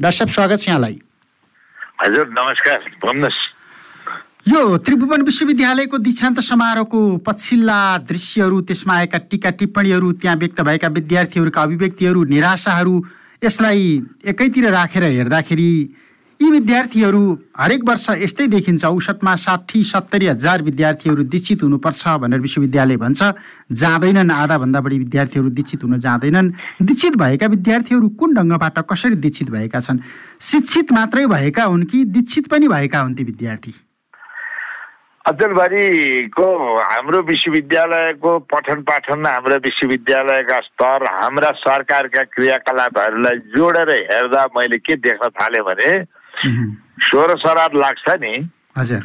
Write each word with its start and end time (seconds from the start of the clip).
Doctor 0.00 0.16
साहब 0.16 0.28
स्वागत 0.30 0.58
छ 0.58 0.68
यहाँलाई 0.68 0.98
हजुर 2.00 2.28
नमस्कार 2.30 2.84
भन्नुहोस् 3.02 3.40
यो 4.48 4.60
त्रिभुवन 4.80 5.22
विश्वविद्यालयको 5.22 5.98
दीक्षान्त 5.98 6.40
समारोहको 6.40 7.00
पछिल्ला 7.26 7.80
दृश्यहरू 8.08 8.60
त्यसमा 8.64 8.94
आएका 8.96 9.18
टिका 9.30 9.50
टिप्पणीहरू 9.60 10.12
त्यहाँ 10.22 10.36
व्यक्त 10.36 10.60
भएका 10.68 10.88
विद्यार्थीहरूका 10.96 11.62
अभिव्यक्तिहरू 11.62 12.24
निराशाहरू 12.32 12.94
यसलाई 13.42 13.84
एकैतिर 14.32 14.70
राखेर 14.72 15.04
हेर्दाखेरि 15.04 15.70
यी 16.40 16.50
विद्यार्थीहरू 16.50 17.20
हरेक 17.58 17.82
वर्ष 17.84 18.04
यस्तै 18.18 18.46
देखिन्छ। 18.48 18.84
औसतमा 18.84 19.34
साठी 19.36 19.82
सत्तरी 19.84 20.26
हजार 20.26 20.62
विद्यार्थीहरू 20.62 21.22
दीक्षित 21.28 21.62
हुनुपर्छ 21.62 22.08
भनेर 22.16 22.40
विश्वविद्यालय 22.40 22.96
भन्छ। 22.96 23.20
जाँदैनन् 23.72 24.30
आधाभन्दा 24.32 24.80
बढी 24.80 24.98
विद्यार्थीहरू 24.98 25.48
दीक्षित 25.52 25.84
हुन 25.84 25.98
जाँदैनन्। 26.00 26.48
दीक्षित 26.80 27.16
भएका 27.16 27.46
विद्यार्थीहरू 27.46 28.08
कुन 28.16 28.34
ढङ्गबाट 28.34 28.78
कसरी 28.88 29.14
दीक्षित 29.20 29.50
भएका 29.50 29.80
छन्? 29.80 29.98
शिक्षित 30.40 30.92
मात्रै 30.92 31.26
भएका 31.26 31.64
हुन् 31.64 31.84
कि 31.84 32.04
दीक्षित 32.08 32.48
पनि 32.48 32.68
भएका 32.68 33.00
हुन् 33.00 33.14
ती 33.14 33.24
विद्यार्थी? 33.24 33.72
अचलबारीको 35.24 36.46
हाम्रो 36.80 37.20
विश्वविद्यालयको 37.22 38.38
पठन 38.48 38.80
पाठन 38.88 39.26
हाम्रो 39.26 39.56
विश्वविद्यालयका 39.68 40.60
स्तर 40.60 41.04
हाम्रा 41.12 41.50
सरकारका 41.60 42.22
क्रियाकलापहरूलाई 42.32 43.36
जोडेर 43.52 43.90
हेर्दा 44.08 44.46
मैले 44.56 44.78
के 44.80 44.96
देख्न 44.96 45.28
थालेँ 45.36 45.62
भने 45.68 45.92
स्वर 46.40 47.36
सराद 47.38 47.74
लाग्छ 47.76 48.08
नि। 48.20 48.34
हजुर। 48.78 49.02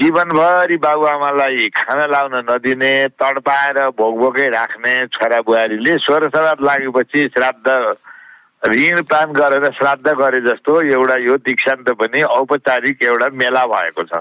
जीवनभरि 0.00 0.76
बाबुआमालाई 0.76 1.68
खाना 1.76 2.06
लाउन 2.06 2.34
नदिने 2.50 2.92
तडपाएर 3.20 3.78
भोकभोकै 3.96 4.48
राख्ने 4.48 4.94
छोरा 5.12 5.40
बुहारीले 5.40 5.96
स्वर 5.98 6.28
सराद 6.28 6.60
लागेपछि 6.60 7.28
श्राद्ध 7.34 7.68
ऋण 8.68 9.00
पान 9.08 9.32
गरेर 9.32 9.64
श्राद्ध 9.72 10.08
गरे 10.08 10.40
जस्तो 10.40 10.80
एउटा 10.82 11.16
यो 11.24 11.36
दीक्षान्त 11.48 11.90
पनि 11.96 12.22
औपचारिक 12.22 13.02
एउटा 13.02 13.28
मेला 13.32 13.64
भएको 13.66 14.02
छ। 14.04 14.20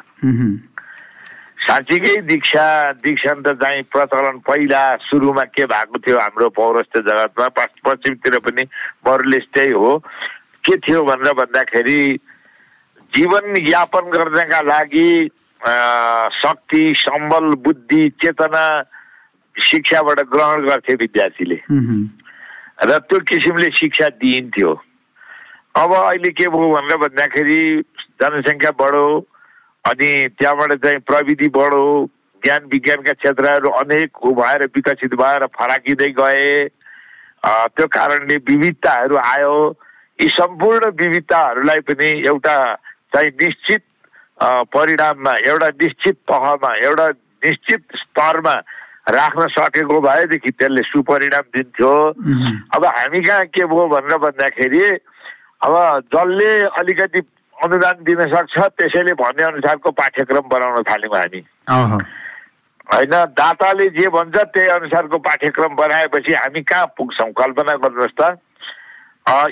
साँच्चीकै 1.60 2.16
दीक्षा 2.24 2.66
दीक्षान्त 3.04 3.48
चाहिँ 3.60 3.84
प्रचलन 3.92 4.38
पहिला 4.48 4.84
सुरुमा 5.04 5.44
के 5.44 5.66
भएको 5.66 6.00
थियो 6.00 6.20
हाम्रो 6.20 6.50
पौरस्त्य 6.56 7.00
जगतमा 7.04 7.48
पश्चिमतिर 7.84 8.40
पनि 8.40 8.64
मोरलेस 9.08 9.46
त्यही 9.54 9.72
हो। 9.72 9.98
के 10.64 10.76
थियो 10.78 11.04
भनेर 11.04 11.34
भन्दाखेरि 11.36 12.00
जीवन 13.16 13.58
यापन 13.68 14.10
गर्नका 14.12 14.62
लागि 14.62 15.30
शक्ति 15.62 16.82
सम्बल 16.98 17.46
बुद्धि 17.64 18.10
चेतना 18.22 18.64
शिक्षाबाट 19.56 20.20
ग्रहण 20.34 20.66
गर्थे 20.68 20.94
विद्यार्थीले। 20.96 21.60
र 22.88 22.98
त्यो 23.10 23.20
किसिमले 23.28 23.70
शिक्षा 23.76 24.08
दिइन्थ्यो। 24.22 24.72
अब 25.76 25.94
अहिले 25.94 26.32
के 26.32 26.48
भयो 26.48 26.70
भनेर 26.76 26.98
भन्दाखेरि 26.98 27.62
जनसङ्ख्या 28.22 28.72
बढो 28.80 29.08
अनि 29.86 30.10
त्यहाँबाट 30.40 30.72
चाहिँ 30.84 31.00
प्रविधि 31.04 31.48
बढो 31.58 31.84
ज्ञान 32.44 32.66
विज्ञानका 32.72 33.14
क्षेत्रहरू 33.14 33.70
अनेक 33.84 34.18
भएर 34.40 34.64
विकसित 34.76 35.14
भएर 35.20 35.46
फराकिँदै 35.60 36.10
गए। 36.20 36.68
त्यो 37.44 37.88
कारणले 37.88 38.36
विविधताहरू 38.48 39.16
आयो। 39.18 39.56
यी 40.20 40.28
सम्पूर्ण 40.30 40.90
विविधताहरूलाई 41.00 41.80
पनि 41.88 42.10
एउटा 42.28 42.56
चाहिँ 43.14 43.32
निश्चित 43.42 43.82
परिणाममा 44.74 45.34
एउटा 45.48 45.68
निश्चित 45.82 46.16
तहमा 46.30 46.72
एउटा 46.86 47.08
निश्चित 47.46 47.82
स्तरमा 47.96 48.54
राख्न 49.10 49.48
सकेको 49.50 50.00
भएदेखि 50.02 50.52
त्यसले 50.52 50.82
सुपरिणाम 50.86 51.46
दिन्थ्यो। 51.56 51.94
अब 52.76 52.86
हामी 52.86 53.22
कहाँ 53.22 53.46
के 53.50 53.66
भयो 53.66 53.88
भनेर 53.90 54.18
भन्दाखेरि 54.22 54.82
अब 55.66 55.74
जसले 56.14 56.50
अलिकति 56.80 57.20
अनुदान 57.58 58.04
दिन 58.06 58.22
सक्छ 58.32 58.58
त्यसैले 58.78 59.14
भन्ने 59.20 59.44
अनुसारको 59.44 59.92
पाठ्यक्रम 59.92 60.46
बनाउन 60.48 60.84
थाल्यौँ 60.90 61.18
हामी। 61.18 61.42
होइन 62.90 63.16
दाताले 63.38 63.88
जे 63.98 64.08
भन्छ 64.10 64.36
त्यही 64.36 64.68
अनुसारको 64.78 65.18
पाठ्यक्रम 65.18 65.76
बनाएपछि 65.76 66.34
हामी 66.34 66.62
कहाँ 66.62 66.86
पुग्छौँ? 66.98 67.32
कल्पना 67.34 67.74
गर्नुहोस् 67.84 68.18
त। 68.20 68.38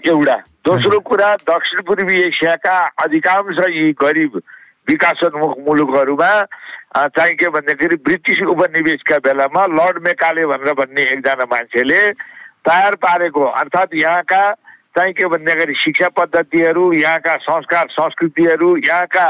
एउटा। 0.06 0.38
दोस्रो 0.68 1.00
कुरा 1.00 1.28
दक्षिण 1.48 1.82
पूर्वी 1.88 2.16
एसियाका 2.22 2.78
अधिकांश 3.00 3.60
यी 3.70 3.92
गरिब 3.96 4.34
विकासोन्मुख 4.88 5.58
मुलुकहरूमा 5.66 6.32
चाहिँ 7.08 7.36
के 7.36 7.50
भन्दाखेरि 7.50 7.96
ब्रिटिस 8.04 8.42
उपनिवेशका 8.46 9.18
बेलामा 9.24 9.66
लर्ड 9.70 9.98
मेकाले 10.04 10.46
भनेर 10.46 10.74
भन्ने 10.76 11.02
एकजना 11.04 11.46
मान्छेले 11.48 12.00
तयार 12.68 12.96
पारेको 13.00 13.46
अर्थात् 13.54 13.96
यहाँका 13.96 14.42
चाहिँ 14.92 15.14
के 15.14 15.26
भन्दाखेरि 15.26 15.74
शिक्षा 15.74 16.10
पद्धतिहरू 16.18 16.92
यहाँका 16.94 17.36
संस्कार 17.42 17.88
संस्कृतिहरू 17.92 18.76
यहाँका 18.78 19.28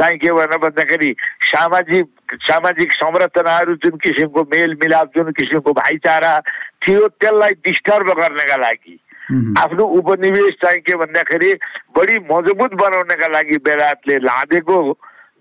चाहिँ 0.00 0.18
के 0.18 0.32
भनेर 0.32 0.58
भन्दाखेरि 0.58 1.14
सामाजिक 1.46 2.36
सामाजिक 2.42 2.92
संरचनाहरू 2.94 3.74
जुन 3.84 3.98
किसिमको 3.98 4.46
मेलमिलाप 4.52 5.12
जुन 5.16 5.30
किसिमको 5.32 5.72
भाइचारा 5.74 6.32
थियो 6.80 7.08
त्यसलाई 7.10 7.60
डिस्टर्ब 7.64 8.12
गर्नका 8.14 8.56
लागि 8.56 8.98
आफ्नो 9.28 9.84
उपनिवेश 9.98 10.54
चाहिँ 10.62 10.80
के 10.80 10.94
भन्दाखेरि 10.96 11.52
बढी 11.96 12.18
मजबुत 12.32 12.74
बनाउनका 12.80 13.28
लागि 13.28 13.56
बेलायतले 13.60 14.16
लादेको 14.24 14.78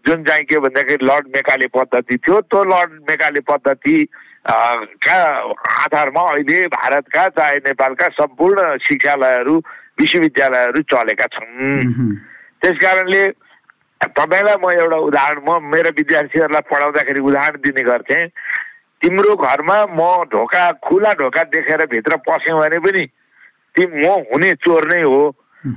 जुन 0.05 0.23
चाहिँ 0.23 0.43
के 0.45 0.59
भन्दाखेरि 0.59 1.05
लर्ड 1.05 1.27
मेकाले 1.35 1.67
पद्धति 1.75 2.17
थियो 2.17 2.41
त्यो 2.41 2.63
लर्ड 2.63 2.91
मेकाले 3.09 3.39
पद्धति 3.47 3.97
का 4.47 5.17
आधारमा 5.83 6.21
अहिले 6.31 6.67
भारतका 6.67 7.27
चाहे 7.29 7.57
नेपालका 7.65 8.07
सम्पूर्ण 8.15 8.77
शिक्षालयहरू 8.83 9.55
विश्वविद्यालयहरू 9.99 10.81
चलेका 10.91 11.25
छन्। 11.33 12.15
त्यस 12.61 12.77
कारणले 12.81 13.21
तपाईँलाई 14.01 14.55
म 14.63 14.71
एउटा 14.71 14.97
उदाहरण 15.09 15.39
म 15.43 15.59
मेरो 15.73 15.91
विद्यार्थीहरूलाई 15.97 16.63
पढाउँदाखेरि 16.71 17.19
उदाहरण 17.19 17.57
दिने 17.63 17.83
गर्थेँ। 17.83 18.27
तिम्रो 19.01 19.35
घरमा 19.35 19.77
म 19.91 19.99
ढोका 20.31 20.63
खुला 20.85 21.11
ढोका 21.19 21.43
देखेर 21.51 21.85
भित्र 21.91 22.15
पस्यौँ 22.27 22.59
भने 22.59 22.79
पनि 22.79 23.03
ती 23.77 23.85
म 23.85 24.25
हुने 24.33 24.53
चोर 24.65 24.85
नै 24.89 25.01
हो। 25.01 25.21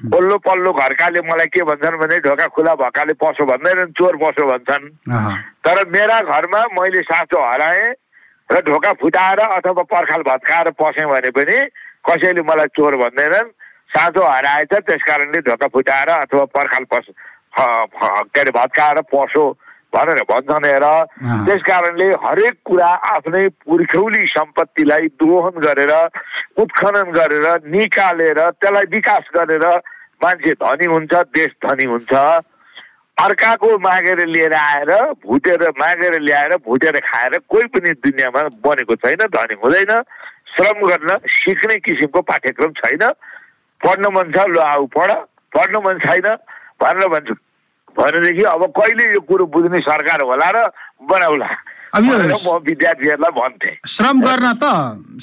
पल्लो 0.09 0.37
पल्लो 0.41 0.73
घरकाले 0.73 1.21
मलाई 1.29 1.47
के 1.53 1.63
भन्छन् 1.69 2.01
भने 2.01 2.19
ढोका 2.25 2.47
खुला 2.57 2.75
भएकाले 2.81 3.13
पसो 3.21 3.45
भन्दैनन् 3.45 3.93
चोर 3.93 4.17
पसो 4.17 4.47
भन्छन्। 4.49 4.85
तर 5.61 5.77
मेरा 5.93 6.19
घरमा 6.25 6.61
मैले 6.73 7.01
साँचो 7.05 7.39
हराएँ 7.45 7.93
र 8.49 8.61
ढोका 8.67 8.93
फुटाएर 9.01 9.41
अथवा 9.41 9.83
पर्खाल 9.85 10.23
भत्काएर 10.27 10.71
पसेँ 10.81 11.07
भने 11.07 11.31
पनि 11.31 11.59
कसैले 12.03 12.43
मलाई 12.43 12.73
चोर 12.77 12.97
भन्दैनन्। 12.97 13.51
साँचो 13.91 14.23
हराएछ 14.23 14.73
त्यस 14.87 15.03
कारणले 15.03 15.41
ढोका 15.43 15.67
फुटाएर 15.75 16.09
अथवा 16.09 16.45
पर्खाल 16.55 16.85
पस 16.93 17.07
के 17.59 18.41
अरे 18.41 18.51
भत्काएर 18.55 19.01
पसो 19.11 19.45
भनेर 19.95 20.23
भन्छन् 20.31 20.67
हेर। 20.67 20.87
त्यस 21.47 21.63
कारणले 21.63 22.09
हरेक 22.25 22.55
कुरा 22.65 22.91
आफ्नै 23.11 23.47
पुर्खौली 23.65 24.27
सम्पत्तिलाई 24.27 25.07
दोहन 25.19 25.59
गरेर 25.61 25.93
उत्खनन 26.63 27.11
गरेर 27.13 27.47
निकालेर 27.67 28.41
त्यसलाई 28.53 28.87
विकास 28.93 29.31
गरेर 29.35 29.67
मान्छे 30.23 30.53
धनी 30.63 30.87
हुन्छ 30.87 31.13
देश 31.35 31.51
धनी 31.65 31.85
हुन्छ। 31.93 32.13
अर्काको 33.19 33.69
मागेर 33.79 34.21
लिएर 34.27 34.55
आएर 34.55 34.91
भुटेर 35.25 35.63
मागेर 35.79 36.21
ल्याएर 36.21 36.57
भुटेर 36.65 36.99
खाएर 37.05 37.39
कोही 37.49 37.67
पनि 37.75 37.91
दुनियाँमा 38.01 38.43
बनेको 38.65 38.95
छैन 38.97 39.27
धनी 39.29 39.55
हुँदैन। 39.65 39.93
श्रम 40.51 40.79
गर्न 40.87 41.19
सिक्ने 41.29 41.77
किसिमको 41.85 42.21
पाठ्यक्रम 42.23 42.73
छैन। 42.79 43.03
पढ्न 43.81 44.13
मन 44.15 44.33
छ 44.33 44.47
ल 44.49 44.59
आऊ 44.61 44.87
पढ। 44.97 45.11
पढ्न 45.53 45.83
मन 45.85 45.99
छैन 46.01 46.27
भनेर 46.81 47.09
भन्छु। 47.09 47.35
भनेदेखि 47.99 48.43
अब 48.55 48.63
कहिले 48.79 49.13
यो 49.13 49.21
कुरो 49.29 49.47
बुझ्ने 49.51 49.79
सरकार 49.83 50.23
होला 50.23 50.51
र 50.55 50.59
बनाउला? 51.11 51.49
अब 51.95 52.05
यो 52.05 52.17
म 52.17 52.59
विद्यार्थीहरूलाई 52.63 53.33
भन्थेँ। 53.35 53.75
श्रम 53.89 54.21
गर्न 54.23 54.47
त 54.63 54.65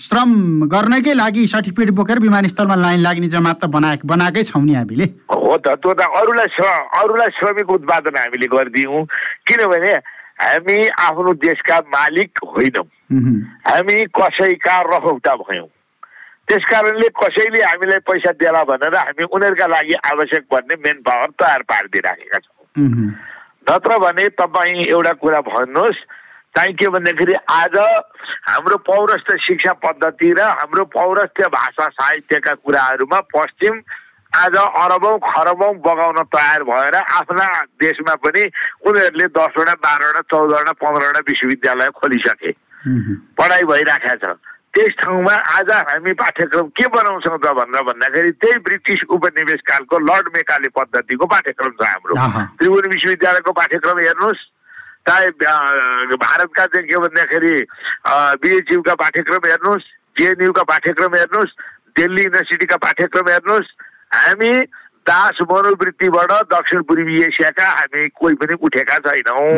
श्रम 0.03 0.29
गर्नकै 0.67 1.13
लागि 1.13 1.47
सर्टिफिकेट 1.47 1.89
बोकेर 1.95 2.19
विमानस्थलमा 2.19 2.75
लाइन 2.75 2.99
लाग्ने 3.07 3.27
जमात 3.31 3.63
त 3.63 3.71
बना 3.71 3.95
बनाएकै 4.03 4.43
छौँ 4.43 4.63
नि 4.65 4.73
हामीले। 4.75 5.05
हो 5.31 5.57
त 5.63 5.79
त्यो 5.79 5.93
त 5.95 6.01
अरूलाई 6.11 6.49
अरूलाई 7.01 7.29
श्रमिक 7.39 7.69
उत्पादन 7.71 8.17
हामीले 8.19 8.47
गरिदियौँ 8.51 9.05
किनभने 9.47 9.93
हामी 10.43 10.77
आफ्नो 11.07 11.33
देशका 11.39 11.77
मालिक 11.87 12.31
होइनौँ। 12.43 12.87
हामी 13.71 13.95
कसैका 14.11 14.75
रखौटा 14.91 15.35
भयौँ। 15.47 15.69
त्यस 16.47 16.63
कारणले 16.67 17.07
कसैले 17.15 17.63
हामीलाई 17.63 17.99
पैसा 18.07 18.31
दिएला 18.35 18.63
भनेर 18.67 18.95
हामी 18.95 19.23
उनीहरूका 19.23 19.67
लागि 19.67 19.93
आवश्यक 20.11 20.43
भन्ने 20.51 20.75
मेन 20.83 20.97
पावर 21.07 21.31
तयार 21.39 21.61
पारिदिइराखेका 21.71 22.37
छौँ। 22.37 22.56
नत्र 22.77 23.97
भने 23.97 24.27
तपाईँ 24.29 24.85
एउटा 24.85 25.13
कुरा 25.21 25.41
भन्नुहोस् 25.41 26.01
चाहिँ 26.57 26.73
के 26.73 26.87
भन्दाखेरि 26.87 27.33
आज 27.33 27.75
हाम्रो 28.49 28.77
पौरस्त्य 28.87 29.37
शिक्षा 29.37 29.73
पद्धति 29.73 30.31
र 30.31 30.41
हाम्रो 30.41 30.85
पौरस्त्य 30.85 31.47
भाषा 31.47 31.87
साहित्यका 31.87 32.53
कुराहरूमा 32.53 33.19
पश्चिम 33.35 33.81
आज 34.33 34.55
अरबौँ 34.55 35.17
खरबौँ 35.19 35.73
बगाउन 35.85 36.23
तयार 36.33 36.63
भएर 36.63 36.95
आफ्ना 36.95 37.47
देशमा 37.81 38.15
पनि 38.15 38.43
उनीहरूले 38.85 39.27
दसवटा 39.37 39.73
बाह्रवटा 39.73 40.21
चौधवटा 40.31 40.71
पन्ध्रवटा 40.71 41.19
विश्वविद्यालय 41.19 41.89
खोलिसके। 41.89 42.51
पढाइ 43.37 43.63
भइराखेको 43.63 44.33
छ। 44.33 44.37
त्यस 44.77 44.93
ठाउँमा 44.93 45.33
आज 45.57 45.69
हामी 45.89 46.13
पाठ्यक्रम 46.13 46.67
के 46.77 46.85
बनाउँछौँ 46.93 47.37
त 47.41 47.49
भनेर 47.57 47.81
भन्दाखेरि 47.81 48.31
त्यही 48.37 48.59
ब्रिटिस 48.61 48.99
उपनिवेश 49.09 49.61
कालको 49.65 49.97
लर्ड 50.05 50.27
मेकाले 50.37 50.69
पद्धतिको 50.69 51.25
पाठ्यक्रम 51.25 51.71
छ 51.81 51.81
हाम्रो। 51.81 52.13
त्रिभुवन 52.61 52.85
विश्वविद्यालयको 52.93 53.51
पाठ्यक्रम 53.57 53.97
हेर्नुहोस्। 53.97 54.41
चाहे 55.09 55.29
भारतका 56.13 56.65
चाहिँ 56.69 56.85
के 56.85 56.97
भन्दाखेरि 57.01 57.55
बिएचयुका 58.37 58.93
पाठ्यक्रम 59.01 59.49
हेर्नुहोस् 59.49 59.89
जेएनयुका 60.13 60.63
पाठ्यक्रम 60.69 61.15
हेर्नुहोस् 61.15 61.57
दिल्ली 61.97 62.21
युनिभर्सिटीका 62.21 62.77
पाठ्यक्रम 62.77 63.29
हेर्नुहोस् 63.33 63.75
हामी 64.13 64.53
दास 65.09 65.37
मनोवृत्तिबाट 65.41 66.31
दक्षिण 66.53 66.81
पूर्वी 66.85 67.21
एसियाका 67.25 67.65
हामी 67.65 68.07
कोही 68.13 68.35
पनि 68.37 68.61
उठेका 68.61 68.97
छैनौँ। 69.09 69.53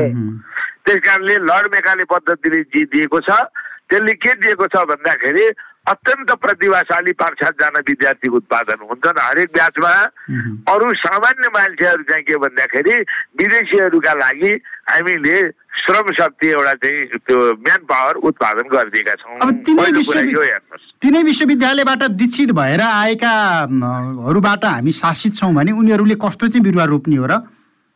त्यस 0.87 0.99
कारणले 1.03 1.35
लर्ड 1.43 1.75
मेकाले 1.75 2.03
पद्धतिले 2.07 2.61
जे 2.71 2.85
दिएको 2.87 3.19
छ। 3.19 3.43
त्यसले 3.89 4.13
के 4.13 4.33
दिएको 4.45 4.65
छ 4.69 4.85
भन्दाखेरि 4.89 5.45
अत्यन्त 5.89 6.31
प्रतिभाशाली 6.41 7.11
पाँच 7.17 7.33
सातजना 7.41 7.79
विद्यार्थी 7.87 8.29
उत्पादन 8.39 8.79
हुन्छन् 8.89 9.19
हरेक 9.19 9.49
ब्याचमा 9.53 9.93
अरू 10.69 10.93
सामान्य 11.01 11.47
मान्छेहरू 11.55 12.03
चाहिँ 12.09 12.23
के 12.23 12.35
भन्दाखेरि 12.43 12.95
विदेशीहरूका 13.41 14.13
लागि 14.13 14.51
हामीले 14.89 15.37
श्रम 15.79 16.11
शक्ति 16.13 16.47
एउटा 16.47 16.73
चाहिँ 16.83 17.05
त्यो 17.25 17.37
म्यान 17.65 17.81
पावर 17.89 18.15
उत्पादन 18.29 18.65
गरिदिएका 18.69 19.13
छौँ। 19.17 19.35
तिनै 21.01 21.21
विश्वविद्यालयबाट 21.23 22.03
दीक्षित 22.21 22.51
भएर 22.51 22.81
आएका 22.81 23.33
म, 23.71 23.81
हरूबाट 24.27 24.65
हामी 24.65 24.91
शासित 24.91 25.35
छौँ 25.35 25.53
भने 25.55 25.71
उनीहरूले 25.71 26.15
कस्तो 26.21 26.47
चाहिँ 26.47 26.63
बिरुवा 26.63 26.85
रोप्ने 26.85 27.15
हो 27.15 27.25
र 27.25 27.33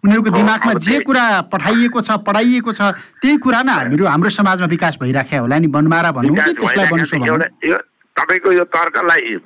उनीहरूको 0.04 0.30
दिमागमा 0.36 0.74
जे 0.84 1.00
कुरा 1.08 1.24
पठाइएको 1.48 2.02
छ 2.02 2.20
पढाइएको 2.28 2.72
छ 2.76 2.92
त्यही 3.24 3.38
कुरा 3.40 3.62
नै 3.64 3.74
हामीहरू 3.74 4.06
हाम्रो 4.06 4.30
समाजमा 4.36 4.68
विकास 4.76 4.98
भइराख्या 5.02 5.40
होला 5.40 5.58
नि 5.64 5.68
बनमारा 5.72 6.12
भनौँ 6.12 6.36
कि 6.36 6.54
त्यसलाई 6.60 7.82
तपाईँको 8.14 8.52
यो 8.52 8.64
तर्कलाई 8.70 9.38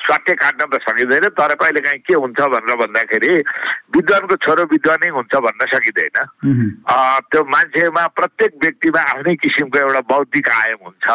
स्वाट्य 0.00 0.34
काट्न 0.40 0.64
त 0.72 0.80
सकिँदैन 0.80 1.28
तर 1.36 1.52
कहिले 1.60 1.80
काहीँ 1.84 2.00
के 2.08 2.14
हुन्छ 2.14 2.40
भनेर 2.40 2.76
भन्दाखेरि 2.80 3.32
विद्वानको 3.96 4.36
छोरो 4.40 4.64
विद्वानै 4.72 5.08
हुन्छ 5.12 5.34
भन्न 5.36 5.66
सकिँदैन। 5.68 6.16
त्यो 7.28 7.44
मान्छेमा 7.52 8.06
प्रत्येक 8.16 8.52
व्यक्तिमा 8.62 9.00
आफ्नै 9.12 9.34
किसिमको 9.44 9.78
एउटा 9.78 10.00
बौद्धिक 10.08 10.48
आयाम 10.48 10.80
हुन्छ। 10.88 11.06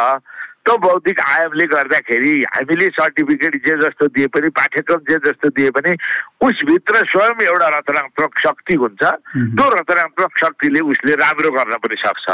त्यो 0.63 0.77
बौद्धिक 0.77 1.19
आयामले 1.19 1.65
गर्दाखेरि 1.67 2.33
हामीले 2.55 2.87
सर्टिफिकेट 2.95 3.55
जे 3.65 3.73
जस्तो 3.83 4.07
दिए 4.15 4.27
पनि 4.31 4.49
पाठ्यक्रम 4.49 5.01
जे 5.09 5.17
जस्तो 5.27 5.49
दिए 5.59 5.69
पनि 5.75 5.91
उसभित्र 6.39 6.95
स्वयं 7.11 7.43
एउटा 7.45 7.67
रचनात्मक 7.67 8.39
शक्ति 8.39 8.73
हुन्छ. 8.73 9.03
त्यो 9.03 9.65
रचनात्मक 9.69 10.31
शक्तिले 10.39 10.79
उसले 10.79 11.13
राम्रो 11.19 11.51
गर्न 11.51 11.75
पनि 11.83 11.95
सक्छ। 11.99 12.27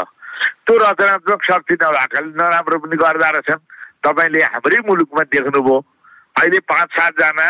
त्यो 0.66 0.78
रचनात्मक 0.78 1.44
शक्ति 1.44 1.76
नभएकाले 1.82 2.30
नराम्रो 2.38 2.78
पनि 2.80 2.96
गर्दा 3.02 3.30
रहेछन् 3.30 3.66
तपाईँले 4.06 4.42
हाम्रै 4.54 4.80
मुलुकमा 4.88 5.24
देख्नुभयो। 5.34 5.78
अहिले 6.40 6.60
पाँच 6.70 6.90
सातजना 6.94 7.48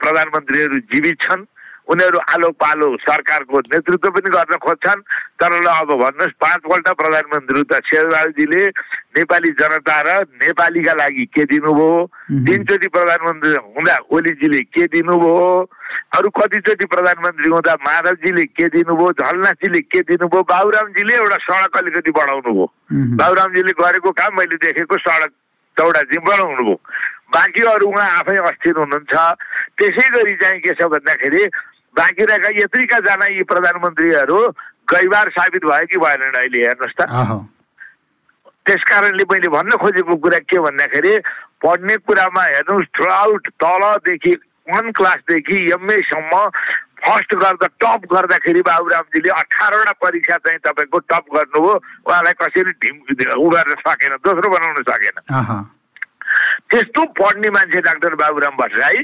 प्रधानमन्त्रीहरू 0.00 0.78
जीवित 0.90 1.20
छन्। 1.20 1.44
उनीहरू 1.92 2.18
आलो 2.32 2.48
पालो 2.56 2.88
सरकारको 3.04 3.58
नेतृत्व 3.72 4.08
पनि 4.16 4.30
गर्न 4.32 4.56
खोज्छन्। 4.64 5.00
तर 5.40 5.52
ल 5.60 5.66
अब 5.66 5.90
भन्नुहोस् 6.02 6.38
पाँचपल्ट 6.40 6.88
प्रधानमन्त्री 7.00 7.62
त 7.68 7.80
शेरबहादुरजीले 7.84 8.62
नेपाली 9.18 9.50
जनता 9.60 9.96
र 10.06 10.08
नेपालीका 10.40 10.92
लागि 11.02 11.24
के 11.34 11.44
दिनुभयो. 11.52 11.90
तिनचोटि 12.46 12.88
प्रधानमन्त्री 12.88 13.52
हुँदा 13.76 13.96
ओलीजीले 14.08 14.60
के 14.72 14.86
दिनुभयो? 14.94 15.46
अरू 16.16 16.28
कतिचोटि 16.30 16.86
प्रधानमन्त्री 16.88 17.48
हुँदा 17.50 17.74
माधवजीले 17.82 18.44
के 18.56 18.68
दिनुभयो? 18.72 19.12
झलनाथजीले 19.12 19.80
के 19.92 20.00
दिनुभयो? 20.08 20.42
बाबुरामजीले 20.42 21.14
एउटा 21.14 21.38
सडक 21.44 21.76
अलिकति 21.76 22.10
बढाउनु 22.16 22.52
भयो 22.52 22.66
बाबुरामजीले 23.20 23.72
गरेको 23.82 24.10
काम 24.16 24.36
मैले 24.38 24.56
देखेको 24.64 24.96
सडक 24.98 25.30
चौडाजी 25.76 26.18
बनाउनु 26.24 26.62
भयो 26.62 26.76
बाँकी 27.32 27.62
अरू 27.64 27.86
उहाँ 27.88 28.08
आफै 28.20 28.36
अस्थिर 28.36 28.76
हुनुहुन्छ। 28.76 29.12
त्यसै 29.80 30.06
गरी 30.12 30.34
चाहिँ 30.36 30.60
के 30.60 30.72
छ 30.76 30.84
भन्दाखेरि 30.84 31.42
बाँकी 31.96 32.24
रहेका 32.24 32.48
यत्रिका 32.58 32.98
जना 33.06 33.26
यी 33.36 33.42
प्रधानमन्त्रीहरू 33.44 34.38
गैबार 34.92 35.28
साबित 35.30 35.64
भयो 35.64 35.86
कि 35.86 35.98
भएनन् 35.98 36.36
अहिले 36.36 36.60
हेर्नुहोस् 36.66 36.96
त। 36.98 37.08
त्यस 38.66 38.82
कारणले 38.88 39.24
मैले 39.26 39.48
भन्न 39.50 39.76
खोजेको 39.76 40.16
कुरा 40.22 40.38
के 40.46 40.58
भन्दाखेरि 40.62 41.12
पढ्ने 41.62 41.96
कुरामा 42.06 42.42
हेर्नुहोस् 42.44 42.92
थ्रु 42.94 43.10
आउट 43.10 43.48
तलदेखि 43.58 44.32
वान 44.70 44.90
क्लासदेखि 44.94 45.56
एमएसम्म 45.74 46.32
फर्स्ट 47.02 47.34
गर्दा 47.34 47.66
टप 47.82 48.00
गर्दाखेरि 48.06 48.60
बाबुरामजीले 48.62 49.30
अठारवटा 49.34 49.92
परीक्षा 49.98 50.36
चाहिँ 50.46 50.58
तपाईँको 50.62 50.98
टप 51.10 51.24
गर्नुभयो 51.34 51.74
उहाँलाई 52.06 52.34
कसरी 52.38 52.72
ढिम 52.78 52.96
उ 53.02 53.48
गर्न 53.50 53.74
सकेन 53.82 54.16
दोस्रो 54.22 54.48
बनाउन 54.48 54.82
सकेन। 54.86 55.16
त्यस्तो 56.70 57.02
पढ्ने 57.18 57.50
मान्छे 57.50 57.80
डाक्टर 57.82 58.14
बाबुराम 58.22 58.54
भट्टराई 58.56 59.02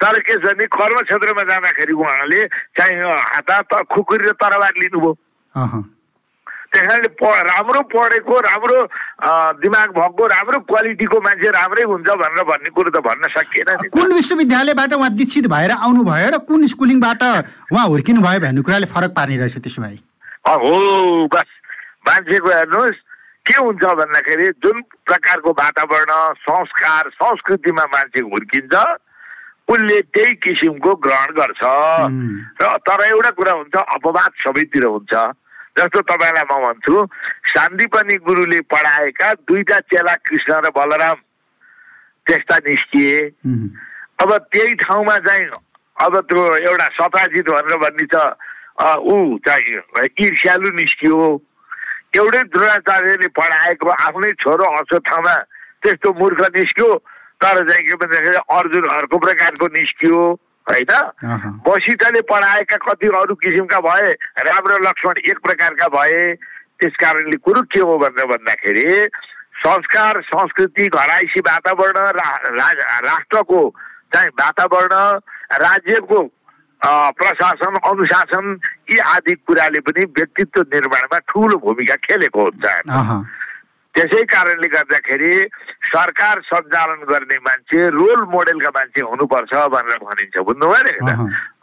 तर 0.00 0.18
के 0.22 0.34
छ 0.34 0.44
भने 0.46 0.66
कर्म 0.70 1.00
क्षेत्रमा 1.02 1.42
जाँदाखेरि 1.50 1.92
उहाँले 1.92 2.40
चाहिँ 2.78 2.96
हात 3.02 3.50
त 3.72 3.82
खुकुरी 3.92 4.28
र 4.28 4.32
तरबार 4.38 4.72
लिनुभयो। 4.78 5.12
त्यस 6.68 6.84
कारणले 6.86 7.08
प 7.16 7.24
राम्रो 7.24 7.80
पढेको 7.88 8.34
राम्रो 8.44 8.78
दिमाग 9.58 9.88
भएको 9.98 10.26
राम्रो 10.28 10.58
क्वालिटीको 10.68 11.20
मान्छे 11.20 11.48
राम्रै 11.50 11.84
हुन्छ 11.90 12.08
भनेर 12.22 12.44
भन्ने 12.44 12.70
कुरो 12.76 12.90
त 12.92 13.00
भन्न 13.02 13.24
सकिएन। 13.32 13.88
कुन 13.88 14.12
विश्वविद्यालयबाट 14.12 14.92
उहाँ 14.94 15.10
दीक्षित 15.16 15.46
भएर 15.48 15.70
आउनुभयो 15.80 16.28
र 16.28 16.38
कुन 16.44 16.66
स्कुलिङबाट 16.68 17.22
उहाँ 17.72 17.86
हुर्किनु 17.88 18.20
भयो 18.20 18.40
भन्ने 18.44 18.62
कुराले 18.62 18.86
फरक 18.92 19.10
पार्ने 19.16 19.36
रहेछ 19.40 19.56
त्यसो 19.64 19.82
भए? 19.82 19.96
हो 20.46 21.26
बस 21.32 21.48
मान्छेको 22.06 22.48
हेर्नुहोस् 22.48 23.00
के 23.48 23.56
हुन्छ 23.64 23.82
भन्दाखेरि 23.98 24.46
जुन 24.62 24.76
प्रकारको 25.08 25.50
वातावरण 25.58 26.12
संस्कार 26.44 27.10
संस्कृतिमा 27.16 27.84
मान्छे 27.96 28.20
हुर्किन्छ 28.28 28.74
उसले 29.68 30.00
त्यही 30.14 30.34
किसिमको 30.42 30.94
ग्रहण 31.04 31.28
गर्छ। 31.38 31.62
र 32.62 32.76
तर 32.88 33.00
एउटा 33.06 33.30
कुरा 33.36 33.52
हुन्छ 33.52 33.76
अपवाद 33.76 34.30
सबैतिर 34.44 34.84
हुन्छ। 34.84 35.12
जस्तो 35.78 36.00
तपाईँलाई 36.10 36.44
म 36.50 36.54
भन्छु 36.64 36.94
शान्तिपनी 37.52 38.16
गुरुले 38.26 38.60
पढाएका 38.66 39.32
दुईटा 39.46 39.78
चेला 39.86 40.14
कृष्ण 40.26 40.52
र 40.64 40.70
बलराम 40.74 41.16
त्यस्ता 42.26 42.56
निस्किए। 42.66 43.20
अब 44.22 44.30
त्यही 44.52 44.74
ठाउँमा 44.82 45.16
चाहिँ 45.26 45.46
अब 45.96 46.14
त्यो 46.26 46.42
एउटा 46.66 46.86
सताजित 46.98 47.48
भनेर 47.50 47.76
भन्ने 47.78 48.06
छ 48.10 48.16
ऊ 48.78 49.38
चाहिँ 49.46 49.78
ईर्ष्यालु 50.18 50.70
निस्कियो। 50.74 51.18
एउटै 52.16 52.42
द्रोणाचार्यले 52.50 53.28
पढाएको 53.38 53.88
आफ्नै 53.90 54.32
छोरो 54.42 54.64
अश्वत्थामा 54.64 55.34
त्यस्तो 55.82 56.08
मूर्ख 56.18 56.40
निस्क्यो। 56.56 56.90
तर 57.40 57.56
चाहिँ 57.70 57.84
के 57.86 57.94
भन्दाखेरि 58.02 58.36
अर्जुन 58.58 58.88
अर्को 58.98 59.18
प्रकारको 59.18 59.66
निस्कियो 59.78 60.20
होइन? 60.66 60.90
वशिष्ठले 61.68 62.20
पढाएका 62.30 62.76
कति 62.86 63.06
अरू 63.18 63.34
किसिमका 63.42 63.78
भए 63.88 64.12
राम 64.48 64.64
र 64.68 64.78
लक्ष्मण 64.86 65.18
एक 65.30 65.38
प्रकारका 65.46 65.86
भए 65.96 66.34
त्यस 66.80 66.96
कारणले 67.00 67.36
कुरो 67.46 67.62
के 67.72 67.80
हो 67.80 67.98
भनेर 67.98 68.26
भन्दाखेरि 68.32 69.08
संस्कार 69.64 70.20
संस्कृति 70.30 70.88
घराइसी 70.88 71.40
वातावरण 71.46 71.98
रा- 72.18 73.02
राष्ट्रको 73.06 73.60
चाहिँ 74.14 74.28
वातावरण 74.40 74.94
राज्यको 75.62 76.20
प्रशासन 77.18 77.76
अनुशासन 77.90 78.58
यी 78.90 78.98
आदि 79.14 79.34
कुराले 79.46 79.80
पनि 79.80 80.04
व्यक्तित्व 80.16 80.60
निर्माणमा 80.74 81.18
ठुलो 81.28 81.56
भूमिका 81.64 81.94
खेलेको 82.06 82.42
हुन्छ। 82.42 82.64
त्यसै 83.98 84.22
कारणले 84.30 84.68
गर्दाखेरि 84.70 85.32
सरकार 85.90 86.40
सञ्चालन 86.46 87.02
गर्ने 87.10 87.38
मान्छे 87.42 87.78
रोल 87.98 88.20
मोडेलका 88.30 88.70
मान्छे 88.70 89.02
हुनुपर्छ 89.02 89.52
भनेर 89.74 89.98
भनिन्छ 90.06 90.38
बुझ्नुभयो 90.38 90.82
नि? 90.86 90.92
त? 91.02 91.10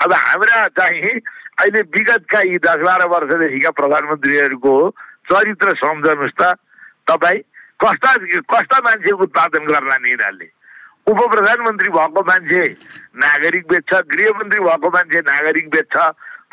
अब 0.04 0.12
हाम्रा 0.14 0.68
चाहिँ 0.76 1.16
अहिले 1.16 1.82
विगतका 1.96 2.40
यी 2.52 2.58
दस 2.60 2.80
बाह्र 2.84 3.08
वर्षदेखिका 3.08 3.72
प्रधानमन्त्रीहरूको 3.80 4.74
चरित्र 5.32 5.68
सम्झनुहोस् 5.80 6.36
त। 6.36 6.44
तपाईँ 7.08 7.40
कस्ता 7.80 8.12
कस्ता 8.52 8.78
मान्छे 8.84 9.12
उत्पादन 9.16 9.64
गर्ला 9.72 9.96
नि 10.04 10.10
यिनीहरूले 10.12 10.48
उप 11.08 11.20
प्रधानमन्त्री 11.32 11.90
भएको 11.96 12.22
मान्छे 12.28 12.64
नागरिक 13.24 13.66
बेच्छ 13.72 13.92
गृहमन्त्री 14.12 14.60
भएको 14.60 14.90
मान्छे 14.92 15.20
नागरिक 15.32 15.68
बेच्छ। 15.72 15.96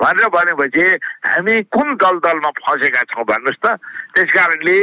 भनेर 0.00 0.28
भनेपछि 0.28 0.84
हामी 1.26 1.62
कुन 1.68 1.94
दलदलमा 1.96 2.50
फँसेका 2.60 3.02
छौँ 3.12 3.24
भन्नुहोस् 3.24 3.62
त। 3.64 3.66
त्यस 4.14 4.32
कारणले 4.32 4.76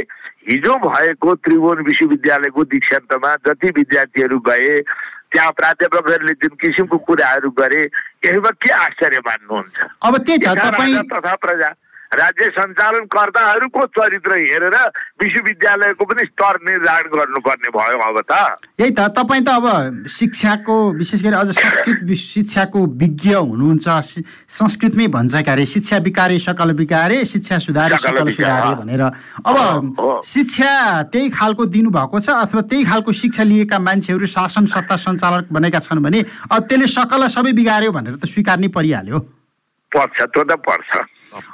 हिजो 0.49 0.73
भएको 0.85 1.35
त्रिभुवन 1.43 1.79
विश्वविद्यालयको 1.83 2.63
दीक्षान्तमा 2.63 3.35
जति 3.47 3.69
विद्यार्थीहरू 3.69 4.39
गए 4.39 4.71
त्यहाँ 5.29 5.51
प्राध्यापकहरूले 5.51 6.33
जुन 6.33 6.53
किसिमको 6.57 6.97
कुराहरू 6.97 7.49
गरे 7.53 7.81
यसमा 8.25 8.51
के 8.61 8.69
आश्चर्य 8.69 9.19
मान्नुहुन्छ? 9.27 9.77
अब 10.01 10.17
त्यही 10.17 10.37
तथा 11.05 11.35
प्रजा। 11.35 11.69
राज्य 12.11 12.45
सञ्चालनकर्ताहरूको 12.49 13.85
चरित्र 13.97 14.37
हेरेर 14.37 14.75
विश्वविद्यालयको 15.21 16.05
पनि 16.05 16.23
स्तर 16.25 16.57
निर्धारण 16.65 17.09
गर्नुपर्ने 17.13 17.69
भयो 17.69 17.99
अब 18.01 18.17
त 18.31 18.33
यही 18.81 18.91
त 18.97 19.05
तपाईँ 19.13 19.43
त 19.45 19.49
अब 19.49 20.05
शिक्षाको 20.09 20.75
विशेष 20.93 21.21
गरी 21.23 21.35
अझ 21.37 21.49
संस्कृत 21.53 21.99
शिक्षाको 22.17 22.85
विज्ञ 22.97 23.33
हुनुहुन्छ 23.33 23.87
संस्कृतमै 24.57 25.07
भन्छ 25.07 25.43
क्यारे 25.45 25.65
शिक्षा 25.69 25.97
विकारे 26.09 26.39
सकल 26.39 26.71
विकारे 26.81 27.23
शिक्षा 27.25 27.59
सुधारे 27.61 27.97
सकल 28.01 28.31
सुधारे। 28.31 28.75
भनेर 28.81 29.01
अब। 29.45 30.21
शिक्षा 30.25 30.71
त्यही 31.13 31.29
खालको 31.29 31.65
दिनुभएको 31.77 32.19
छ 32.19 32.29
अथवा 32.41 32.61
त्यही 32.73 32.83
खालको 32.89 33.11
शिक्षा 33.21 33.43
लिएका 33.43 33.79
मान्छेहरू 33.79 34.25
शासन 34.25 34.65
सत्ता 34.65 34.95
सञ्चालक 35.05 35.53
बनेका 35.53 35.79
छन् 35.85 36.01
भने 36.01 36.25
अब 36.49 36.59
त्यसले 36.65 36.87
सकल 36.89 37.27
सबै 37.29 37.51
बिगार्यो 37.53 37.91
भनेर 37.91 38.15
त 38.17 38.25
स्वीकार्नै 38.25 38.67
परिहाल्यो 38.73 39.19
पर्छ 39.91 40.17
त्यो 40.33 40.43
त 40.43 40.57
पर्छ, 40.65 40.91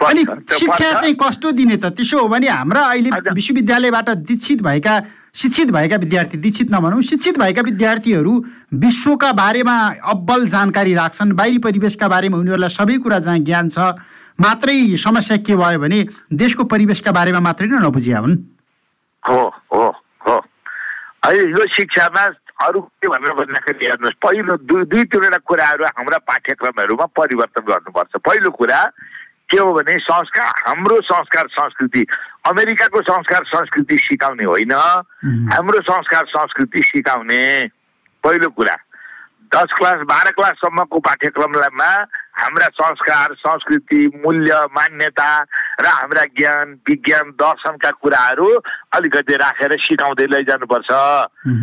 अनि 0.06 0.24
शिक्षा। 0.24 0.92
चाहिँ 0.92 1.16
कस्तो 1.16 1.52
दिने 1.52 1.78
त 1.78 1.86
त्यसो 1.96 2.20
हो 2.20 2.28
भने 2.28 2.48
हाम्रा 2.48 2.82
अहिले। 2.82 3.10
विश्वविद्यालयबाट 3.34 4.10
दीक्षित 4.24 4.62
भएका 4.62 4.94
शिक्षित 5.36 5.72
भएका 5.72 5.96
विद्यार्थी 6.00 6.38
दीक्षित 6.38 6.72
नभनौँ 6.72 7.02
शिक्षित 7.02 7.40
भएका 7.40 7.62
विद्यार्थीहरू 7.62 8.34
विश्वका 8.74 9.32
बारेमा 9.36 9.76
अब्बल 10.12 10.46
जानकारी 10.48 10.94
राख्छन् 10.96 11.34
बाहिरी 11.36 11.58
परिवेशका 11.60 12.08
बारेमा 12.08 12.38
उनीहरूलाई 12.38 12.70
सबै 12.72 12.98
कुरा 13.04 13.20
जहाँ 13.20 13.40
ज्ञान 13.44 13.70
छ 13.70 13.92
मात्रै 14.40 14.96
समस्या 14.98 15.38
के 15.44 15.56
भयो 15.56 15.80
भने 15.80 16.00
देशको 16.34 16.64
परिवेशका 16.72 17.12
बारेमा 17.12 17.40
मात्रै 17.40 17.68
नै 17.68 17.84
नबुझिया 17.84 18.20
हुन् 18.20 18.38
हो 19.24 19.42
हो 19.74 19.84
हो 20.28 20.36
अहिले 20.36 21.52
यो 21.52 21.68
शिक्षामा 21.76 22.24
अरू 22.64 22.80
के 23.04 23.08
भनेर 23.08 23.32
भन्दाखेरि 23.36 23.86
हेर्नुहोस् 23.86 24.20
पहिलो 24.24 24.56
दुई 24.64 24.84
दुई 24.88 25.04
तिनवटा 25.12 25.40
कुराहरू 25.44 25.84
हाम्रा 25.84 26.18
पाठ्यक्रमहरूमा 26.32 27.06
परिवर्तन 27.20 27.64
गर्नुपर्छ 27.68 28.14
पहिलो 28.24 28.50
कुरा 28.56 28.80
के 29.56 29.60
हो 29.64 29.74
भने 29.74 29.98
संस्कार 30.04 30.52
हाम्रो 30.68 31.00
संस्कार 31.08 31.48
संस्कृति 31.56 32.06
अमेरिकाको 32.48 33.02
संस्कार 33.02 33.44
संस्कृति 33.48 33.98
सिकाउने 34.04 34.44
होइन। 34.44 34.74
हाम्रो 35.54 35.82
संस्कार 35.82 36.26
संस्कृति 36.28 36.82
सिकाउने। 36.84 37.46
पहिलो 38.24 38.50
कुरा 38.52 38.76
दस 39.56 39.74
क्लास 39.78 40.00
बाह्र 40.10 40.32
क्लाससम्मको 40.36 41.00
पाठ्यक्रममा 41.00 41.90
हाम्रा 42.36 42.68
संस्कार 42.76 43.34
संस्कृति 43.40 44.00
मूल्य 44.26 44.54
मान्यता 44.76 45.30
र 45.80 45.86
हाम्रा 45.88 46.24
ज्ञान 46.36 46.74
विज्ञान 46.90 47.30
दर्शनका 47.40 47.92
कुराहरू 48.04 48.50
अलिकति 48.92 49.36
राखेर 49.40 49.78
सिकाउँदै 49.80 50.26
लैजानुपर्छ। 50.28 50.92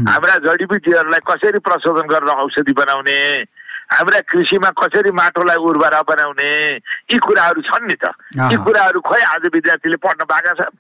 हाम्रा 0.09 0.37
जडीबुटीहरूलाई 0.47 1.21
कसरी 1.29 1.59
प्रशोधन 1.59 2.07
गरेर 2.09 2.33
औषधि 2.41 2.73
बनाउने? 2.73 3.21
हाम्रा 3.93 4.21
कृषिमा 4.31 4.71
कसरी 4.81 5.11
माटोलाई 5.13 5.57
उर्वरा 5.57 6.01
बनाउने? 6.09 6.51
यी 7.13 7.19
कुराहरू 7.19 7.61
छन् 7.63 7.89
नि 7.89 7.97
त। 8.01 8.13
यी। 8.51 8.57
कुराहरू 8.65 9.01
खै 9.01 9.21
आज 9.23 9.45
विद्यार्थीले 9.53 9.97
पढ्न 10.01 10.25
पाएका 10.25 10.53
छन्? 10.61 10.77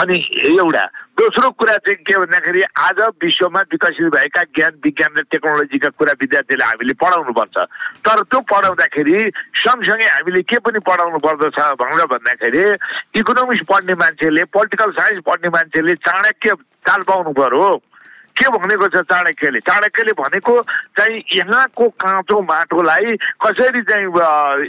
अनि 0.00 0.16
एउटा 0.56 0.84
दोस्रो 1.18 1.50
कुरा 1.60 1.76
चाहिँ 1.84 1.96
के 2.08 2.16
भन्दाखेरि 2.16 2.62
आज 2.62 3.00
विश्वमा 3.20 3.60
विकसित 3.68 4.06
भएका 4.14 4.42
ज्ञान 4.56 4.72
विज्ञान 4.80 5.12
र 5.12 5.22
टेक्नोलोजीका 5.28 5.88
कुरा 5.98 6.12
विद्यार्थीले 6.20 6.64
हामीले 6.64 6.94
पढाउनुपर्छ 6.96 7.56
तर 8.00 8.22
त्यो 8.32 8.40
पढाउँदाखेरि 8.48 9.18
सँगसँगै 9.60 10.08
हामीले 10.08 10.42
के 10.48 10.58
पनि 10.64 10.78
पढाउनु 10.88 11.18
पर्दछ 11.20 11.58
भनेर 11.76 12.06
भन्दाखेरि 12.16 12.64
इकोनोमिक्स 13.20 13.62
पढ्ने 13.68 13.94
मान्छेले 14.00 14.44
पोलिटिकल 14.48 14.90
साइन्स 14.96 15.20
पढ्ने 15.28 15.48
मान्छेले 15.52 15.94
चाणक्य 16.00 16.54
चाल 16.80 17.00
पाउनु 17.04 17.32
पर्यो। 17.36 17.68
के 18.40 18.48
भनेको 18.48 18.88
छ 18.88 19.04
चाणक्यले? 19.04 19.60
चाणक्यले 19.60 20.12
भनेको 20.16 20.54
चाहिँ 20.96 21.22
यहाँको 21.36 21.88
काँचो 22.00 22.40
माटोलाई 22.40 23.16
कसरी 23.44 23.82
चाहिँ 23.84 24.06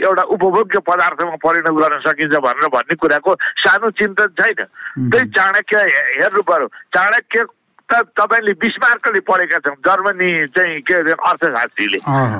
एउटा 0.04 0.22
उपभोग्य 0.36 0.78
पदार्थमा 0.84 1.36
परिणत 1.40 1.72
गर्न 1.80 1.98
सकिन्छ 2.04 2.36
भनेर 2.36 2.68
भन्ने 2.68 2.94
कुराको 3.00 3.34
सानो 3.64 3.90
चिन्तन 3.96 4.28
छैन। 4.36 4.60
त्यही 5.08 5.26
चाणक्य 5.32 5.76
हेर्नु 6.20 6.42
पर्यो। 6.44 6.68
चाणक्य 6.92 7.44
त 7.90 7.94
तपाईँले 8.16 8.52
बिस्मार्कले 8.56 9.20
पढेका 9.20 9.58
छौँ 9.64 9.76
जर्मनी 9.84 10.30
चाहिँ 10.56 10.80
के 10.80 10.94
अरे 10.94 11.12
अर्थशास्त्रीले। 11.12 11.98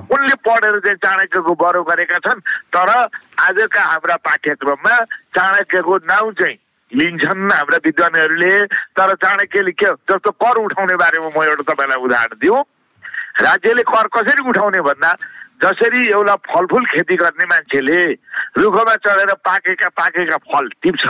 उनले 0.08 0.34
पढेर 0.40 0.78
चाहिँ 0.80 0.96
चाणक्यको 1.04 1.52
बरो 1.60 1.82
गरेका 1.84 2.18
छन् 2.24 2.40
तर 2.72 2.88
आजका 2.88 3.82
हाम्रा 3.82 4.16
पाठ्यक्रममा 4.24 4.94
चाणक्यको 5.36 5.96
नाउँ 6.08 6.32
चाहिँ 6.40 6.56
लिन्छन् 6.92 7.52
हाम्रा 7.52 7.78
विद्वानहरूले 7.84 8.54
तर 8.96 9.14
चाणक्यले 9.22 9.72
के 9.72 9.90
जस्तो 10.10 10.30
कर 10.30 10.56
उठाउने 10.60 10.96
बारेमा 10.96 11.28
म 11.32 11.42
एउटा 11.42 11.64
तपाईँलाई 11.72 12.02
उदाहरण 12.04 12.36
दिउँ। 12.40 12.62
राज्यले 13.40 13.82
कर 13.88 14.06
कसरी 14.12 14.48
उठाउने 14.48 14.80
भन्दा 14.80 15.10
जसरी 15.62 16.00
एउटा 16.08 16.34
फलफुल 16.52 16.84
खेती 16.92 17.16
गर्ने 17.16 17.44
मान्छेले 17.48 18.00
रुखमा 18.60 18.94
चढेर 19.04 19.32
पाकेका 19.40 19.88
पाकेका 19.88 20.36
फल 20.36 20.68
टिप्छ 20.82 21.06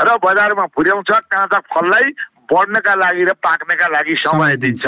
र 0.00 0.08
बजारमा 0.24 0.66
पुर्याउँछ 0.74 1.10
काँचा 1.30 1.58
फललाई 1.74 2.08
बढ्नका 2.50 2.94
लागि 2.94 3.24
र 3.24 3.32
पाक्नका 3.40 3.86
लागि 3.88 4.14
समय 4.20 4.56
दिन्छ। 4.62 4.84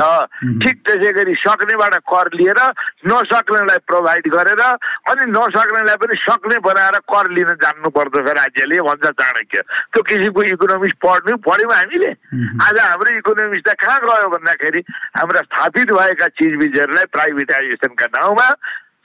ठिक 0.62 0.76
त्यसै 0.86 1.12
गरी 1.12 1.34
सक्नेबाट 1.34 1.94
कर 2.04 2.26
लिएर 2.34 2.60
नसक्नेलाई 3.06 3.78
प्रोभाइड 3.88 4.28
गरेर 4.34 4.62
अनि 4.62 5.24
नसक्नेलाई 5.32 5.96
पनि 5.96 6.16
सक्ने 6.20 6.58
बनाएर 6.60 6.96
कर 7.06 7.30
लिन 7.32 7.50
जान्नु 7.62 7.90
पर्दछ 7.90 8.28
राज्यले 8.38 8.80
भन्छ 8.88 9.06
चाणक्य। 9.06 9.60
त्यो 9.92 10.02
किसिमको 10.02 10.42
इकोनोमिक्स 10.52 10.96
पढ्नु 11.00 11.36
पढ्यौँ 11.40 11.72
हामीले। 11.72 12.10
आज 12.66 12.76
हाम्रो 12.78 13.10
इकोनोमिक्स 13.18 13.64
त 13.66 13.74
कहाँ 13.80 13.98
गयो 14.04 14.28
भन्दाखेरि 14.36 14.80
हाम्रा 15.16 15.40
स्थापित 15.48 15.88
भएका 15.92 16.28
चिजबिजहरूलाई 16.36 17.06
प्राइभेटाइजेसनका 17.14 18.06
नाउँमा 18.14 18.48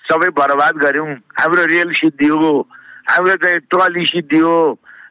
सबै 0.06 0.30
बर्बाद 0.36 0.76
गऱ्यौँ। 0.84 1.10
हाम्रो 1.40 1.66
रेल 1.72 1.90
सिद्धियो 1.94 2.52
हाम्रो 3.08 3.36
चाहिँ 3.44 3.60
ट्रली 3.72 4.06
सिद्धियो 4.06 4.54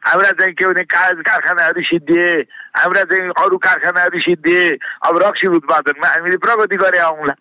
हाम्रा 0.03 0.31
चाहिँ 0.31 0.53
के 0.53 0.65
भने 0.65 0.83
का 0.83 1.01
कारखानाहरू 1.21 1.81
सिद्धिए 1.81 2.29
हाम्रा 2.77 3.03
चाहिँ 3.05 3.29
अरू 3.37 3.57
कारखानाहरू 3.57 4.19
सिद्धिए 4.19 4.63
अब 5.07 5.17
रक्सी 5.23 5.47
उत्पादनमा 5.47 6.07
हामीले 6.07 6.37
प्रगति 6.41 6.75
गरे 6.75 6.99
आउँला। 6.99 7.33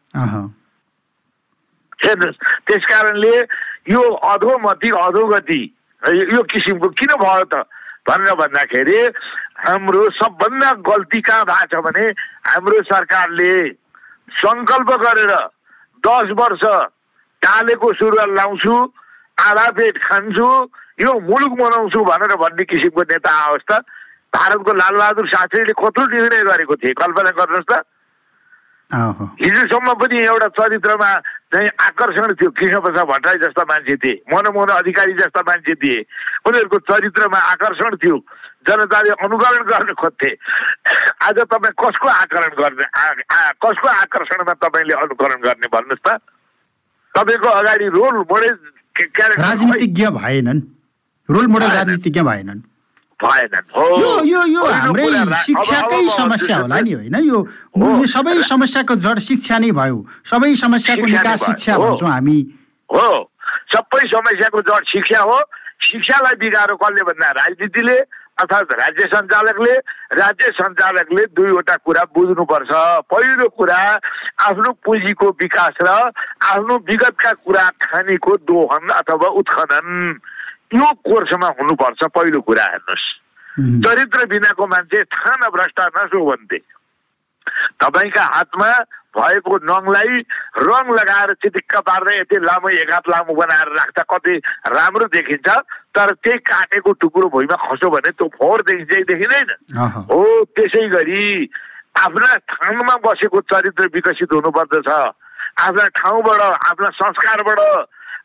हेर्नुहोस् 2.01 2.39
त्यस 2.67 2.85
कारणले 2.85 3.35
यो 3.91 4.03
अधोमति 4.29 4.89
अधोगति 4.93 5.61
यो 6.03 6.25
यो 6.33 6.43
किसिमको 6.49 6.89
किन 6.97 7.13
भयो 7.17 7.45
त 7.49 7.65
भनेर 8.09 8.35
भन्दाखेरि 8.35 8.99
हाम्रो 9.61 10.03
सबभन्दा 10.17 10.73
गल्ती 10.85 11.21
कहाँ 11.21 11.45
भएको 11.45 11.67
छ 11.69 11.85
भने 11.85 12.07
हाम्रो 12.49 12.83
सरकारले 12.89 13.53
सङ्कल्प 14.41 14.91
गरेर 15.01 15.33
दस 16.05 16.29
वर्ष 16.39 16.65
टालेको 17.43 17.93
सुरुवाल 17.93 18.35
लाउँछु 18.37 18.77
आधा 19.39 19.69
पेट 19.77 19.99
खान्छु 20.03 20.49
यो 21.01 21.13
मुलुक 21.29 21.53
बनाउँछु 21.59 21.99
भनेर 22.05 22.35
भन्ने 22.37 22.65
किसिमको 22.71 23.03
नेता 23.11 23.31
आओस् 23.31 23.69
त 23.71 23.73
भारतको 24.35 24.73
लालबहादुर 24.73 25.27
शास्त्रीले 25.29 25.73
कत्रो 25.75 26.05
निर्णय 26.07 26.43
गरेको 26.47 26.75
थिए 26.77 26.93
कल्पना 26.95 27.31
गर्नुहोस् 27.39 27.71
त। 27.71 27.83
हिजोसम्म 28.91 29.89
पनि 30.03 30.19
एउटा 30.19 30.49
चरित्रमा 30.51 31.11
चाहिँ 31.55 31.69
आकर्षण 31.79 32.33
थियो 32.35 32.51
कृष्णप्रसाद 32.59 33.07
भट्टराई 33.07 33.39
जस्ता 33.39 33.63
मान्छे 33.71 33.97
थिए 34.03 34.23
मनमोहन 34.35 34.71
अधिकारी 34.77 35.13
जस्ता 35.15 35.41
मान्छे 35.47 35.75
थिए। 35.79 35.99
उनीहरूको 36.47 36.79
चरित्रमा 36.91 37.39
आकर्षण 37.39 37.97
थियो 38.03 38.17
जनताले 38.67 39.11
अनुकरण 39.25 39.63
गर्न 39.71 39.95
खोज्थे। 39.95 40.31
आज 41.23 41.39
तपाईँ 41.39 41.75
कसको 41.79 42.09
आकरण 42.09 42.53
गर्ने 42.59 42.87
कसको 43.63 43.89
आकर्षणमा 43.89 44.55
तपाईँले 44.59 44.95
अनुकरण 45.07 45.39
गर्ने 45.47 45.69
भन्नुहोस् 45.71 46.05
त? 46.07 46.19
तपाईँको 47.15 47.49
अगाडि 47.49 47.87
रोल 47.95 48.15
क्यारेक्टर 48.27 49.43
राजनीतिज्ञ 49.43 50.07
भएनन्। 50.19 50.61
Role 51.31 51.47
model. 51.47 51.71
राजनीतिज्ञ 51.71 52.21
भएनन्। 52.21 52.61
यो 53.21 54.13
यो 54.25 54.43
यो 54.47 54.65
हाम्रै 54.65 55.09
शिक्षाकै 55.45 56.01
समस्या 56.17 56.57
होला 56.57 56.81
नि 56.81 56.93
होइन? 56.93 57.17
यो 57.25 57.39
सबै 58.09 58.37
समस्याको 58.43 58.95
जड 59.05 59.19
शिक्षा 59.21 59.59
नै 59.59 59.71
भयो। 59.77 59.99
सबै 60.25 60.55
समस्याको 60.57 61.07
निकास। 61.07 61.45
शिक्षा। 61.45 61.77
भन्छौँ 61.79 62.11
हामी। 62.11 62.39
हो। 62.91 63.09
सबै 63.75 64.03
समस्याको 64.09 64.61
जड 64.69 64.85
शिक्षा 64.93 65.21
हो। 65.21 65.39
शिक्षालाई 65.81 66.35
बिगारो 66.41 66.77
कसले 66.77 67.03
भन्दा 67.09 67.29
राजनीतिले 67.41 67.99
अर्थात् 68.41 68.73
राज्य 68.73 69.05
सञ्चालकले 69.13 69.75
राज्य 70.17 70.47
सञ्चालकले 70.57 71.25
दुईवटा 71.37 71.77
कुरा 71.85 72.03
बुझ्नुपर्छ। 72.17 72.73
पहिलो 73.13 73.49
कुरा 73.53 73.81
आफ्नो 74.49 74.71
पुँजीको 74.85 75.27
विकास 75.41 75.75
र 75.85 75.89
आफ्नो 76.49 76.75
विगतका 76.89 77.33
कुरा 77.45 77.65
खानीको 77.85 78.37
दोहन 78.49 78.89
अथवा 78.97 79.29
उत्खनन। 79.41 79.89
यो 80.75 80.91
कोर्समा 81.03 81.49
हुनुपर्छ 81.61 82.03
पहिलो 82.15 82.41
कुरा 82.41 82.65
हेर्नुहोस्। 82.65 83.07
चरित्र 83.85 84.27
बिनाको 84.27 84.67
मान्छे 84.67 85.03
थाना 85.05 85.49
भ्रष्ट 85.51 85.81
नसो 85.97 86.25
भन्थे। 86.27 86.59
तपाईँका 87.83 88.25
हातमा 88.25 88.71
भएको 89.11 89.57
नङलाई 89.67 90.21
रङ 90.63 90.87
लगाएर 90.95 91.33
चिटिक्क 91.43 91.77
पार्दै 91.83 92.19
यति 92.19 92.37
लामो 92.47 92.69
एक 92.71 92.93
हात 92.93 93.09
लामो 93.11 93.35
बनाएर 93.35 93.69
राख्दा 93.77 94.03
कति 94.07 94.35
राम्रो 94.71 95.07
देखिन्छ 95.11 95.49
तर 95.91 96.15
त्यही 96.23 96.39
काटेको 96.47 96.93
टुक्रो 97.03 97.29
भुइँमा 97.29 97.57
खस्यो 97.59 97.91
भने 97.91 98.11
त्यो 98.15 98.29
फोहोर 98.39 98.63
देखिन्छ 98.63 99.07
देखिँदैन। 99.11 99.51
हो 100.07 100.23
त्यसै 100.55 100.87
गरी 100.89 101.51
आफ्ना 101.99 102.31
ठाउँमा 102.55 102.97
बसेको 103.03 103.41
चरित्र 103.51 103.91
विकसित 103.95 104.33
हुनुपर्दछ। 104.33 104.89
आफ्ना 104.89 105.87
ठाउँबाट 105.99 106.41
आफ्ना 106.41 106.89
संस्कारबाट 106.95 107.61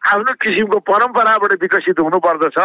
आफ्नो 0.05 0.31
किसिमको 0.41 0.79
परम्पराबाट 0.85 1.51
विकसित 1.61 1.99
हुनुपर्दछ। 1.99 2.57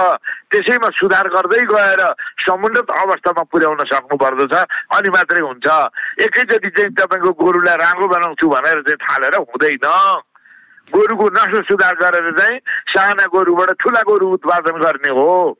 त्यसैमा 0.50 0.88
सुधार 0.92 1.26
गर्दै 1.30 1.62
गएर 1.66 2.02
समुन्नत 2.44 2.90
अवस्थामा 2.90 3.42
पुर्याउन 3.48 3.80
सक्नुपर्दछ 3.86 4.54
अनि 4.96 5.08
मात्रै 5.08 5.40
हुन्छ। 5.40 5.66
एकैचोटि 6.20 6.68
चाहिँ 6.68 6.90
तपाईँको 6.92 7.30
गोरुलाई 7.32 7.76
राम्रो 7.76 8.06
बनाउँछु 8.08 8.46
भनेर 8.48 8.80
चाहिँ 8.82 9.00
थालेर 9.00 9.34
हुँदैन। 9.40 9.86
गोरुको 10.90 11.26
नस्ल 11.30 11.62
सुधार 11.70 11.94
गरेर 12.02 12.30
चाहिँ 12.34 12.58
साना 12.90 13.24
गोरुबाट 13.30 13.70
ठुला 13.78 14.02
गोरु 14.04 14.26
उत्पादन 14.36 14.76
गर्ने 14.82 15.10
हो। 15.14 15.56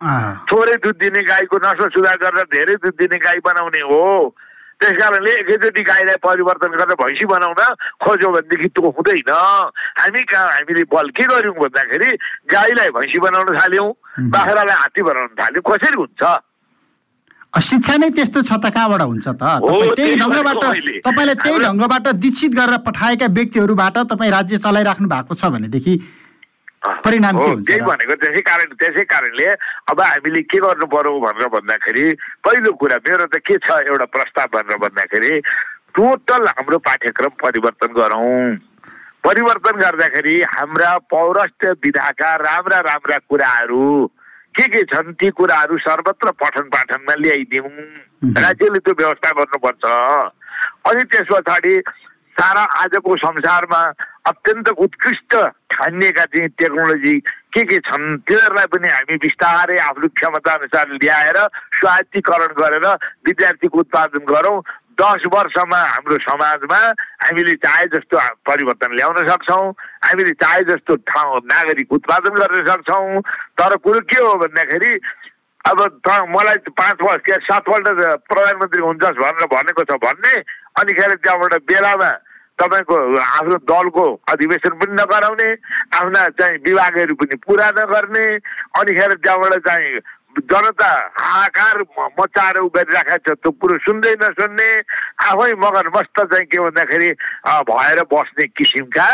थोरै 0.51 0.77
दुध 0.83 0.97
दिने 1.01 1.23
गाईको 1.23 1.57
नस्ल 1.65 1.89
सुधार 1.95 2.17
गरेर 2.19 2.45
धेरै 2.51 2.75
दुध 2.83 2.95
दिने 2.99 3.19
गाई 3.19 3.39
बनाउने 3.39 3.81
हो। 3.87 4.35
त्यस 4.81 4.97
कारणले 4.97 5.31
एकैचोटि 5.31 5.83
गाईलाई 5.85 6.17
परिवर्तन 6.25 6.73
गरेर 6.81 6.97
भैँसी 6.97 7.25
बनाउन 7.29 7.61
खोज्यो 8.01 8.29
भनेदेखि 8.33 8.69
त्यो 8.73 8.91
हुँदैन। 8.97 9.31
हामी 10.01 10.23
कहाँ 10.25 10.49
हामीले 10.57 10.83
बल 10.89 11.09
के 11.13 11.25
गर्यौँ 11.29 11.55
भन्दाखेरि 11.61 12.09
गाईलाई 12.49 12.89
भैँसी 12.97 13.19
बनाउन 13.21 13.49
थाल्यौँ 13.61 13.89
बाख्रालाई 14.33 14.77
हात्ती 14.81 15.03
बनाउन 15.05 15.29
थाल्यौँ 15.37 15.65
कसरी 15.69 15.97
हुन्छ? 16.01 16.23
शिक्षा 17.51 17.95
नै 18.01 18.09
त्यस्तो 18.17 18.41
छ 18.41 18.53
त 18.57 18.73
कहाँबाट 18.73 19.03
हुन्छ 19.05 19.27
त? 19.29 19.43
त्यही 20.01 20.17
ढङ्गबाट। 20.17 20.65
तपाईँले 21.05 21.35
त्यही 21.45 21.59
ढङ्गबाट 21.61 22.07
दीक्षित 22.25 22.53
गरेर 22.57 22.79
पठाएका 22.87 23.27
व्यक्तिहरूबाट 23.37 23.97
तपाईँ 24.17 24.31
राज्य 24.33 24.57
चलाइराख्नु 24.65 25.09
भएको 25.13 25.35
छ 25.35 25.45
भनेदेखि 25.53 25.93
परिणाम 27.11 27.37
हो, 27.37 27.47
त्यही? 27.67 27.81
भनेको 27.91 28.15
त्यसै 28.23 28.41
कारण 28.47 28.69
त्यसै 28.79 29.05
कारणले 29.11 29.47
अब 29.91 30.01
हामीले 30.01 30.43
के 30.47 30.59
गर्नु 30.63 30.87
पर्यो 30.87 31.19
भनेर 31.21 31.49
भन्दाखेरि 31.59 32.07
पहिलो 32.47 32.73
कुरा 32.79 32.97
मेरो 33.03 33.27
त 33.27 33.43
के 33.43 33.59
छ 33.59 33.83
एउटा 33.91 34.07
प्रस्ताव 34.15 34.47
भनेर 34.55 34.79
भन्दाखेरि 34.87 35.33
टोटल 35.99 36.47
हाम्रो 36.47 36.79
पाठ्यक्रम 36.87 37.33
परिवर्तन 37.43 37.91
गरौँ। 37.99 38.55
परिवर्तन 39.27 39.75
गर्दाखेरि 39.81 40.37
हाम्रा 40.55 40.91
पौरस्त्य 41.11 41.71
विधाका 41.85 42.31
राम्रा 42.47 42.79
राम्रा 42.87 43.19
कुराहरू 43.29 44.07
के 44.55 44.65
के 44.71 44.83
छन् 44.93 45.13
ती 45.19 45.31
कुराहरू 45.35 45.79
सर्वत्र 45.79 46.31
पठन 46.41 46.69
पाठनमा 46.71 47.15
ल्याइदिउँ। 47.21 47.71
राज्यले 48.39 48.79
त्यो 48.87 48.95
व्यवस्था 48.99 49.31
गर्नुपर्छ। 49.39 49.85
अनि 50.89 51.03
त्यस 51.11 51.27
पछाडि 51.31 51.75
सारा 52.41 52.63
आजको 52.81 53.17
संसारमा 53.21 53.83
अत्यन्त 54.27 54.69
उत्कृष्ट 54.81 55.35
ठानिएका 55.73 56.25
चाहिँ 56.25 56.49
टेक्नोलोजी 56.57 57.19
के 57.53 57.63
के 57.69 57.79
छन् 57.85 58.19
तिनीहरूलाई 58.25 58.67
पनि 58.73 58.89
हामी 58.89 59.17
बिस्तारै 59.21 59.77
आफ्नो 59.79 60.09
क्षमता 60.17 60.53
अनुसार 60.55 60.87
ल्याएर 60.97 61.39
स्वायत्तीकरण 61.79 62.53
गरेर 62.61 62.87
विद्यार्थीको 63.29 63.79
उत्पादन 63.79 64.25
गरौँ। 64.25 64.61
दस 65.01 65.23
वर्षमा 65.33 65.81
हाम्रो 65.81 66.17
समाजमा 66.25 66.81
हामीले 67.25 67.55
चाहे 67.65 67.85
जस्तो 67.93 68.17
परिवर्तन 68.49 68.97
ल्याउन 68.97 69.19
सक्छौँ 69.29 69.69
हामीले 70.09 70.33
चाहे 70.41 70.65
जस्तो 70.71 70.97
ठाउँ 71.09 71.41
नागरिक 71.45 71.93
उत्पादन 71.93 72.35
गर्न 72.41 72.65
सक्छौँ। 72.69 73.21
तर 73.61 73.77
कुरो 73.85 74.01
के 74.09 74.19
हो 74.25 74.33
भन्दाखेरि 74.45 74.93
अब 75.71 75.79
त 76.05 76.09
मलाई 76.33 76.57
पाँच 76.73 76.97
वर्ष 77.05 77.29
सातपल्ट 77.49 77.89
प्रधानमन्त्री 78.29 78.81
हुन्छस् 78.81 79.21
भनेर 79.21 79.47
भनेको 79.53 79.85
छ 79.85 80.01
भन्ने 80.05 80.35
अनिखेर 80.81 81.15
त्यहाँबाट 81.21 81.55
बेलामा 81.69 82.11
तपाईँको 82.61 82.97
आफ्नो 83.19 83.57
दलको 83.65 84.07
अधिवेशन 84.29 84.79
पनि 84.79 84.93
नगराउने 84.95 85.51
आफ्ना 85.95 86.29
चाहिँ 86.37 86.59
विभागहरू 86.61 87.15
पनि 87.17 87.37
पुरा 87.41 87.69
नगर्ने 87.73 88.25
अनिखेर 88.77 89.15
त्यहाँबाट 89.17 89.59
चाहिँ 89.67 89.99
जनता 90.41 90.91
हाहाकार 91.17 91.83
मचाएर 92.15 92.59
उ 92.59 92.69
गरिराखेको 92.71 93.19
छ 93.27 93.37
त्यो 93.37 93.51
कुरो 93.59 93.79
सुन्दै 93.81 94.15
नसुन्ने 94.21 94.71
आफै 95.27 95.53
मगर 95.59 95.89
मस्त 95.91 96.21
चाहिँ 96.23 96.47
के 96.47 96.59
भन्दाखेरि 96.61 97.11
भएर 97.67 98.03
बस्ने 98.07 98.47
किसिमका 98.53 99.09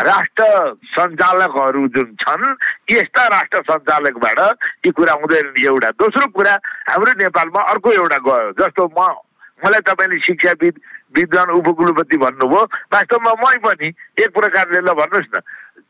राष्ट्र 0.00 0.44
सञ्चालकहरू 0.88 1.86
जुन 1.88 2.14
छन् 2.16 2.46
यस्ता 2.90 3.26
राष्ट्र 3.28 3.62
सञ्चालकबाट 3.66 4.38
यी 4.86 4.90
कुरा 4.92 5.14
हुँदैन 5.14 5.52
एउटा 5.64 5.90
दोस्रो 5.98 6.26
कुरा 6.30 6.54
हाम्रो 6.88 7.12
नेपालमा 7.18 7.62
अर्को 7.70 7.92
एउटा 7.94 8.18
गयो 8.24 8.52
जस्तो 8.56 8.86
म 8.90 9.08
मलाई 9.60 9.80
तपाईँले 9.84 10.18
शिक्षाविद 10.20 10.80
विद्वान 11.14 11.50
उपकुलपति 11.58 12.16
भन्नुभयो। 12.16 12.62
वास्तवमा 12.92 13.32
मै 13.42 13.56
पनि 13.64 13.88
एक 14.22 14.30
प्रकारले 14.34 14.80
ल 14.80 14.90
भन्नुहोस् 15.00 15.32
न 15.34 15.40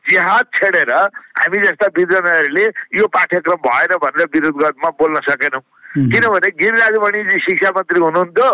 जिहाद 0.09 0.45
छेडेर 0.55 0.91
हामी 0.91 1.57
जस्ता 1.61 1.87
विद्वानहरूले 1.97 2.65
यो 2.97 3.07
पाठ्यक्रम 3.13 3.59
भएन 3.65 3.91
भनेर 4.01 4.27
विरोध 4.33 4.55
गर्नमा 4.61 4.89
बोल्न 4.97 5.19
सकेनौँ. 5.29 5.61
किनभने 6.11 6.49
गिरिराज 6.57 6.95
मणिजी 7.03 7.39
शिक्षा 7.45 7.69
मन्त्री 7.75 7.99
हुनुहुन्थ्यो। 8.01 8.49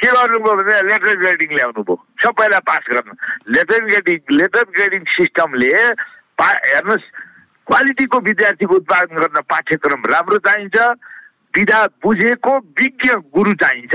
के 0.00 0.08
गर्नुभयो 0.10 0.54
भने 0.56 0.74
लेटर 0.88 1.16
ग्रेडिङ 1.20 1.50
ल्याउनु 1.56 1.82
भयो 1.84 1.96
सबैलाई 2.20 2.60
पास 2.68 2.84
गर्न। 2.90 3.10
लेटर 3.54 3.80
ग्रेडिङ 3.84 4.18
लेटर 4.36 4.64
ग्रेडिङ 4.76 5.02
सिस्टमले 5.16 5.72
पा 6.40 6.48
हेर्नुहोस् 6.68 7.06
क्वालिटीको 7.68 8.18
विद्यार्थीको 8.28 8.74
उत्पादन 8.74 9.16
गर्न 9.20 9.40
पाठ्यक्रम 9.52 10.00
राम्रो 10.12 10.38
चाहिन्छ। 10.46 10.76
विधा 11.56 11.84
बुझेको 12.02 12.52
विज्ञ 12.78 13.08
गुरु 13.34 13.52
चाहिन्छ 13.62 13.94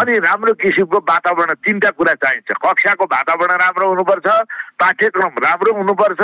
अनि 0.00 0.18
राम्रो 0.18 0.52
किसिमको 0.56 0.98
वातावरण 1.08 1.52
तिनवटा 1.60 1.90
कुरा 1.98 2.14
चाहिन्छ। 2.24 2.48
कक्षाको 2.64 3.04
वातावरण 3.04 3.56
राम्रो 3.62 3.88
हुनुपर्छ 3.88 4.26
पाठ्यक्रम 4.80 5.32
राम्रो 5.44 5.72
हुनुपर्छ 5.76 6.20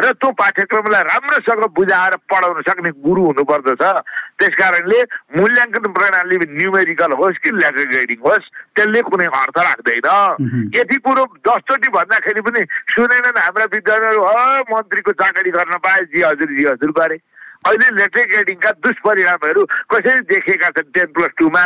र 0.00 0.12
त्यो 0.16 0.30
पाठ्यक्रमलाई 0.32 1.02
राम्रोसँग 1.12 1.64
बुझाएर 1.76 2.16
पढाउन 2.24 2.62
सक्ने 2.68 2.90
गुरु 3.04 3.22
हुनुपर्दछ। 3.26 3.82
त्यस 4.38 4.54
कारणले 4.56 4.98
मूल्याङ्कन 5.36 5.92
प्रणाली 5.92 6.36
न्युमेरिकल 6.56 7.12
होस् 7.20 7.38
कि 7.44 7.50
लेटर 7.60 7.84
ग्रेडिङ 7.92 8.18
होस् 8.24 8.50
त्यसले 8.76 9.00
कुनै 9.12 9.26
अर्थ 9.28 9.58
राख्दैन। 9.58 10.08
यति 10.74 10.96
कुरो 11.04 11.24
दसचोटि 11.46 11.88
भन्दाखेरि 11.92 12.40
पनि 12.48 12.60
सुनेनन् 12.96 13.44
हाम्रा 13.44 13.64
विद्यार्थीहरू 13.76 14.22
मन्त्रीको 14.72 15.12
चाकरी 15.20 15.50
गर्न 15.50 15.76
पाए। 15.84 16.00
जी 16.08 16.22
हजुर 16.22 16.48
जी 16.56 16.64
हजुर 16.64 16.90
गरे। 16.98 17.18
अहिले 17.66 17.88
लेटर 17.96 18.24
ग्रेडिङका 18.30 18.70
दुष्परिणामहरू 18.84 19.64
कसरी 19.90 20.20
देखेका 20.30 20.68
छन्? 20.76 20.90
टेन 20.94 21.06
प्लस 21.12 21.32
टूमा 21.38 21.62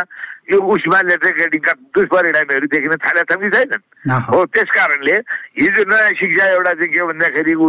यो 0.51 0.57
उसमा 0.59 0.99
लेटर 1.09 1.31
ग्रेडिङका 1.37 1.71
दुष्परिणामहरू 1.95 2.67
देखिन 2.73 2.95
थालेका 3.05 3.33
छन् 3.33 3.41
कि 3.41 3.49
छैनन्। 3.55 3.83
हो 4.29 4.45
त्यस 4.53 4.69
कारणले 4.73 5.15
हिजो 5.61 5.83
नयाँ 5.89 6.13
शिक्षा 6.19 6.45
एउटा 6.49 6.73
चाहिँ 6.73 6.91
के 6.93 7.03
भन्दाखेरि 7.07 7.53
ऊ 7.53 7.67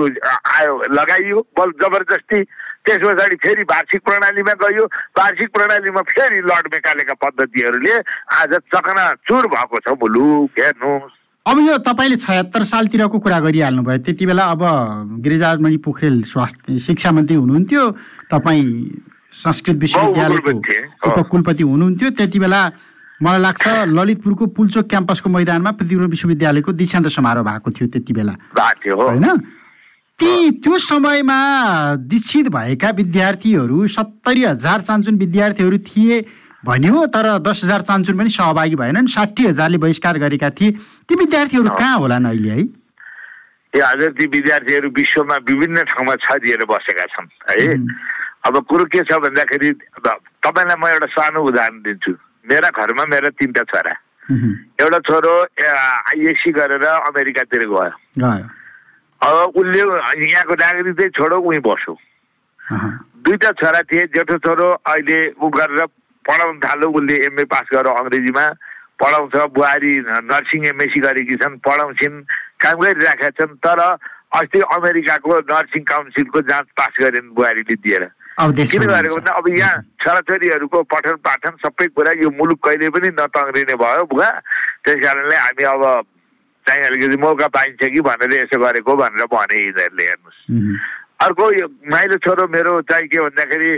आयो 0.50 0.74
लगाइयो 0.90 1.38
बल 1.56 1.70
जबरजस्ती। 1.82 2.40
त्यस 2.84 3.00
पछाडि 3.04 3.36
फेरि 3.40 3.62
वार्षिक 3.70 4.02
प्रणालीमा 4.04 4.54
गयो। 4.60 4.84
वार्षिक 5.18 5.48
प्रणालीमा 5.54 6.02
फेरि 6.10 6.40
लर्ड 6.48 6.64
मेकालेका 6.74 7.14
पद्धतिहरूले 7.22 7.94
आज 8.40 8.52
चकनाचुर 8.74 9.46
भएको 9.54 9.78
छ। 9.80 9.96
मुलुक 10.00 10.58
हेर्नुहोस्। 10.58 11.23
अब 11.46 11.58
यो 11.60 11.76
तपाईँले 11.84 12.16
छयत्तर 12.16 12.62
सालतिरको 12.64 13.18
कुरा 13.20 13.38
गरिहाल्नुभयो। 13.44 13.98
त्यति 14.00 14.26
बेला 14.26 14.44
अब 14.48 14.62
गिरिजामणि 15.20 15.76
पोखरेल 15.76 16.22
स्वास्थ्य 16.24 16.78
शिक्षा 16.80 17.10
मन्त्री 17.12 17.36
हुनुहुन्थ्यो 17.36 17.82
तपाईँ 18.32 18.64
संस्कृत 19.44 19.76
विश्वविद्यालयको 19.76 20.50
उपकुलपति 21.04 21.62
हुनुहुन्थ्यो। 21.62 22.10
त्यति 22.16 22.38
बेला 22.40 22.60
मलाई 23.20 23.40
लाग्छ 23.44 23.64
ललितपुरको 23.92 24.46
पुल्चोक 24.56 24.88
क्याम्पसको 24.88 25.28
मैदानमा 25.30 25.70
पृथ्वी 25.76 25.96
विश्वविद्यालयको 26.16 26.72
दीक्षान्त 26.80 27.08
समारोह 27.12 27.44
भएको 27.44 27.70
थियो 27.76 27.88
त्यति 27.92 28.12
बेला। 28.16 28.32
होइन? 28.48 29.24
ती 30.16 30.50
त्यो 30.64 30.78
समयमा 30.78 31.38
दीक्षित 32.08 32.48
भएका 32.48 32.90
विद्यार्थीहरू 32.90 33.86
सत्तरी 33.92 34.44
हजार 34.44 34.80
चान्चुन 34.80 35.14
विद्यार्थीहरू 35.18 35.78
थिए। 35.92 36.20
भन्यो 36.64 37.06
तर 37.12 37.26
दस 37.44 37.60
हजार 37.64 37.80
चान्चुन 37.82 38.18
पनि 38.18 38.30
सहभागी 38.30 38.76
भएनन्। 38.76 39.06
साठी 39.06 39.46
हजारले 39.46 39.78
बहिष्कार 39.78 40.18
गरेका 40.18 40.50
थिए। 40.56 40.70
ती 41.04 41.14
विद्यार्थीहरू 41.14 41.70
कहाँ 41.70 41.98
होलान् 41.98 42.26
अहिले 42.26 42.50
है? 42.50 42.62
ए 43.74 43.80
हजुर 43.80 44.10
ती 44.16 44.26
विद्यार्थीहरू 44.32 44.88
विश्वमा 44.96 45.36
विभिन्न 45.44 45.82
ठाउँमा 45.92 46.14
छरिएर 46.24 46.64
बसेका 46.64 47.04
छन् 47.12 47.28
है? 47.50 47.76
अब 48.46 48.54
कुरो 48.64 48.84
के 48.88 49.00
छ 49.04 49.12
भन्दाखेरि 49.20 49.70
तपाईँलाई 50.40 50.76
म 50.80 50.84
एउटा 50.88 51.08
सानो 51.12 51.40
उदाहरण 51.42 51.80
दिन्छु। 51.84 52.12
मेरा 52.48 52.68
घरमा 52.70 53.04
मेरा 53.12 53.28
तिनवटा 53.36 53.62
छोरा। 53.68 53.94
एउटा 54.80 54.98
छोरो 55.04 55.34
आइएससी 55.60 56.50
गरेर 56.52 56.84
अमेरिकातिर 56.84 57.64
गयो। 57.68 58.32
अब 59.20 59.52
उसले 59.52 59.80
यहाँको 59.80 60.54
नागरिक 60.54 60.96
चाहिँ 60.96 61.10
छोडो 61.12 61.36
उहीँ 61.40 61.60
बस्यो। 61.60 61.92
दुईटा 63.24 63.50
छोरा 63.60 63.80
थिए 63.88 64.06
जेठो 64.16 64.36
छोरो 64.44 64.68
अहिले 64.80 65.18
ऊ 65.40 65.48
गरेर 65.48 65.86
पढाउन 66.26 66.58
थाल्यो 66.64 66.88
उसले 66.90 67.14
एमए 67.26 67.44
पास 67.52 67.66
गरेर 67.72 67.92
अङ्ग्रेजीमा। 67.94 68.46
पढाउँछ 68.94 69.34
बुहारी 69.54 69.92
नर्सिङ 70.30 70.66
एमएससी 70.66 71.00
गरेकी 71.00 71.36
छन् 71.42 71.58
पढाउँछिन् 71.66 72.16
काम 72.62 72.76
गरिराखेका 72.80 73.30
छन् 73.38 73.58
तर 73.58 73.80
अस्ति 74.38 74.58
अमेरिकाको 74.76 75.38
नर्सिङ 75.50 75.82
काउन्सिलको 75.84 76.40
जाँच 76.50 76.66
पास 76.78 76.92
गरेन् 77.00 77.34
बुहारीले 77.34 77.74
दिएर। 77.74 78.04
किन। 78.34 78.82
गरेको 78.86 79.14
भन्दा 79.14 79.32
अब 79.34 79.46
यहाँ 79.48 79.82
छोराछोरीहरूको 80.02 80.82
पठन 80.90 81.16
पाठन 81.26 81.54
सबै 81.62 81.86
कुरा 81.94 82.12
यो 82.22 82.30
मुलुक 82.34 82.58
कहिले 82.66 82.88
पनि 82.94 83.08
नतङ्ग्रिने 83.18 83.74
भयो 83.78 84.04
बुवा। 84.10 84.28
त्यस 84.82 84.98
कारणले 85.02 85.36
हामी 85.36 85.64
अब 85.74 85.82
चाहिँ 86.66 86.82
अलिकति 86.86 87.16
मौका 87.22 87.46
पाइन्छ 87.50 87.82
कि 87.82 88.00
भनेर 88.00 88.32
यसो 88.34 88.58
गरेको 88.58 88.92
भनेर 88.96 89.26
भने 89.30 89.58
यिनीहरूले 89.58 90.04
हेर्नुहोस्। 90.06 90.38
अर्को 91.24 91.44
यो 91.52 91.66
माइलो 91.90 92.16
छोरो 92.22 92.46
मेरो 92.50 92.72
चाहिँ 92.90 93.06
के 93.06 93.18
भन्दाखेरि 93.20 93.72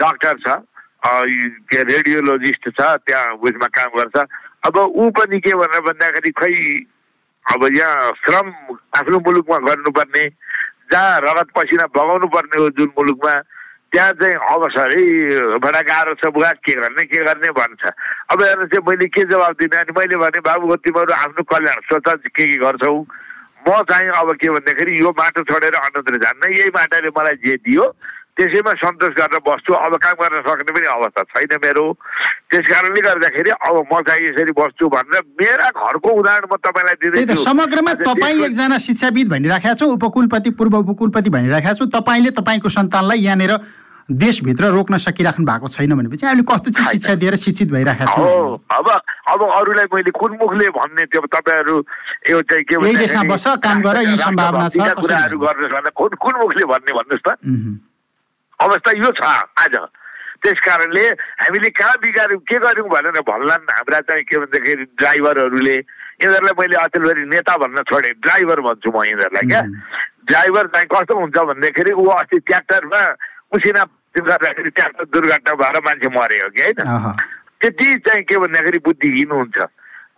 डक्टर 0.00 0.36
छ। 0.44 0.48
के 1.70 1.82
रेडियोलोजिस्ट 1.84 2.68
छ 2.70 2.80
त्यहाँ 3.06 3.34
उयसमा 3.40 3.66
काम 3.76 3.90
गर्छ 3.98 4.16
अब 4.66 4.78
ऊ 4.78 5.10
पनि 5.16 5.40
के 5.40 5.52
भनेर 5.56 5.80
भन्दाखेरि 5.88 6.30
खै 6.40 6.54
अब 7.46 7.64
यहाँ 7.74 8.12
श्रम 8.24 8.48
आफ्नो 8.98 9.18
मुलुकमा 9.26 9.58
गर्नुपर्ने 9.66 10.24
जहाँ 10.92 11.20
रगत 11.24 11.48
पसिना 11.56 11.86
बगाउनु 11.96 12.26
पर्ने 12.28 12.60
हो 12.60 12.68
जुन 12.78 12.92
मुलुकमा 12.98 13.34
त्यहाँ 13.92 14.12
चाहिँ 14.20 14.34
अवसरै 14.52 15.04
भडा 15.64 15.80
गाह्रो 15.88 16.14
छ 16.20 16.32
बुवा 16.36 16.50
के 16.60 16.72
गर्ने 16.76 17.04
के 17.08 17.24
गर्ने 17.24 17.50
भन्छ 17.56 17.84
अब 18.32 18.42
हेर्नु 18.42 18.66
चाहिँ 18.68 18.84
मैले 18.88 19.06
के 19.08 19.24
जवाब 19.32 19.56
दिने 19.60 19.76
अनि 19.80 19.92
मैले 19.96 20.16
भने 20.20 20.40
बाबु 20.44 20.76
तिमीहरू 20.84 21.12
आफ्नो 21.14 21.42
कल्याण 21.48 21.80
सोच 21.88 22.28
के 22.28 22.46
के 22.46 22.56
गर्छौ 22.64 22.94
म 23.68 23.80
चाहिँ 23.88 24.08
अब 24.20 24.32
के 24.40 24.48
भन्दाखेरि 24.48 24.98
यो 25.00 25.10
माटो 25.18 25.42
छोडेर 25.48 25.74
अन्यत्र 25.76 26.16
जान्न 26.24 26.52
यही 26.52 26.68
माटाले 26.76 27.08
मलाई 27.16 27.36
जे 27.44 27.56
दियो 27.64 27.84
त्यसैमा 28.38 28.72
सन्तोष 28.78 29.12
गरेर 29.18 29.38
बस्छु। 29.42 29.72
अब 29.74 29.92
काम 29.98 30.14
गर्न 30.22 30.36
सक्ने 30.46 30.72
पनि 30.72 30.86
अवस्था 30.94 31.22
छैन 31.34 31.52
मेरो। 31.58 31.84
त्यस 32.50 32.64
कारणले 32.70 33.00
गर्दाखेरि 33.02 33.50
अब 33.50 33.76
म 33.90 34.00
चाहिँ 34.06 34.22
यसरी 34.28 34.52
बस्छु 34.54 34.88
भनेर 34.88 35.22
मेरा 35.42 35.68
घरको 35.74 36.10
उदाहरण 36.22 36.46
म 36.46 36.56
तपाईँलाई 36.62 36.96
दिँदैछु। 37.02 37.42
समग्रमा 37.42 37.92
तपाईँ 38.06 38.44
एकजना 38.46 38.78
शिक्षाविद 38.78 39.28
भनिराखेका 39.28 39.74
छौँ 39.74 39.90
उपकुलपति 39.98 40.50
पूर्व 40.54 40.76
उपकुलपति 40.86 41.30
भनिराखेका 41.34 41.74
छौँ। 41.74 41.90
तपाईँले 41.98 42.30
तपाईँको 42.38 42.68
सन्तानलाई 42.70 43.18
यहाँनिर 43.26 43.52
देशभित्र 44.08 44.64
रोक्न 44.72 44.96
सकिराख्नु 45.04 45.44
भएको 45.44 45.68
छैन 45.68 45.92
भनेपछि 45.92 46.24
हामीले 46.26 46.46
कस्तो 46.48 46.70
चाहिँ 46.72 46.90
शिक्षा 46.96 47.14
दिएर 47.20 47.36
शिक्षित 47.36 47.68
भइराखेका 47.68 48.08
हो 48.08 48.24
छौँ 48.24 48.56
अब 48.72 48.86
अब 48.88 49.40
अरूलाई 49.44 49.84
मैले 49.92 50.10
कुन 50.16 50.32
मुखले 50.40 50.68
भन्ने 50.72 51.04
त्यो 51.12 51.20
तपाईँहरू 51.28 51.76
यो 52.30 52.40
चाहिँ 52.40 52.64
के 52.64 52.76
देशमा 52.96 53.20
भन्दाखेरि 53.20 53.28
बस, 53.28 53.46
काम 53.60 53.82
गर, 53.84 53.96
यी 54.08 54.16
सम्भावना 54.16 54.68
छ, 54.68 54.96
कुराहरू? 54.96 55.36
गर्नुहोस् 55.38 55.72
भन्दा 55.76 55.90
कुन 55.92 56.10
कुन 56.24 56.34
मुखले 56.40 56.64
भन्ने 56.72 56.92
भन्नुहोस् 56.96 57.24
त। 57.28 57.36
अवस्था 58.60 58.90
यो 58.98 59.10
छ 59.12 59.22
आज। 59.58 59.74
त्यस 60.42 60.58
कारणले 60.62 61.04
हामीले 61.42 61.70
कहाँ 61.74 61.96
बिगाऱ्यौँ 61.98 62.40
के 62.46 62.58
गर्यौँ 62.62 62.88
भनेर 62.88 63.20
भन्लान् 63.26 63.70
हाम्रा 63.74 64.00
चाहिँ 64.06 64.22
के 64.22 64.36
भन्दाखेरि 64.38 64.84
ड्राइभरहरूले। 64.94 65.76
यिनीहरूलाई 66.22 66.54
मैले 66.58 66.76
अचेलभरि 66.78 67.24
नेता 67.26 67.54
भन्न 67.58 67.82
छोडेँ 67.90 68.14
ड्राइभर 68.22 68.60
भन्छु 68.66 68.88
म 68.90 69.02
यिनीहरूलाई 69.02 69.46
क्या. 69.50 69.62
ड्राइभर 70.30 70.66
चाहिँ 70.74 70.86
कस्तो 70.94 71.14
हुन्छ 71.18 71.38
भन्दाखेरि 71.50 71.92
ऊ 71.92 72.06
अस्ति 72.18 72.38
ट्र्याक्टरमा 72.38 73.02
उसिना 73.54 73.82
गर्दाखेरि 74.14 74.70
ट्र्याक्टर 74.70 75.04
दुर्घटना 75.14 75.52
भएर 75.58 75.76
मान्छे 75.86 76.08
मऱ्यो 76.14 76.48
कि 76.54 76.62
होइन। 76.62 76.78
त्यति 77.58 77.88
चाहिँ 78.06 78.22
के 78.22 78.36
भन्दाखेरि 78.38 78.78
बुद्धिहीन 78.86 79.30
हुन्छ। 79.30 79.58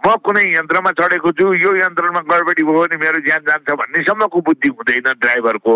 म 0.00 0.16
कुनै 0.24 0.42
यन्त्रमा 0.56 0.90
चढेको 0.96 1.30
छु 1.36 1.46
यो 1.60 1.70
यन्त्रमा 1.76 2.20
गडबडी 2.24 2.62
भयो 2.64 2.80
भने 2.80 2.96
मेरो 2.96 3.18
ज्यान 3.20 3.42
जान्छ 3.48 3.68
भन्नेसम्मको 3.80 4.38
बुद्धि 4.48 4.68
हुँदैन 4.72 5.08
ड्राइभरको। 5.20 5.74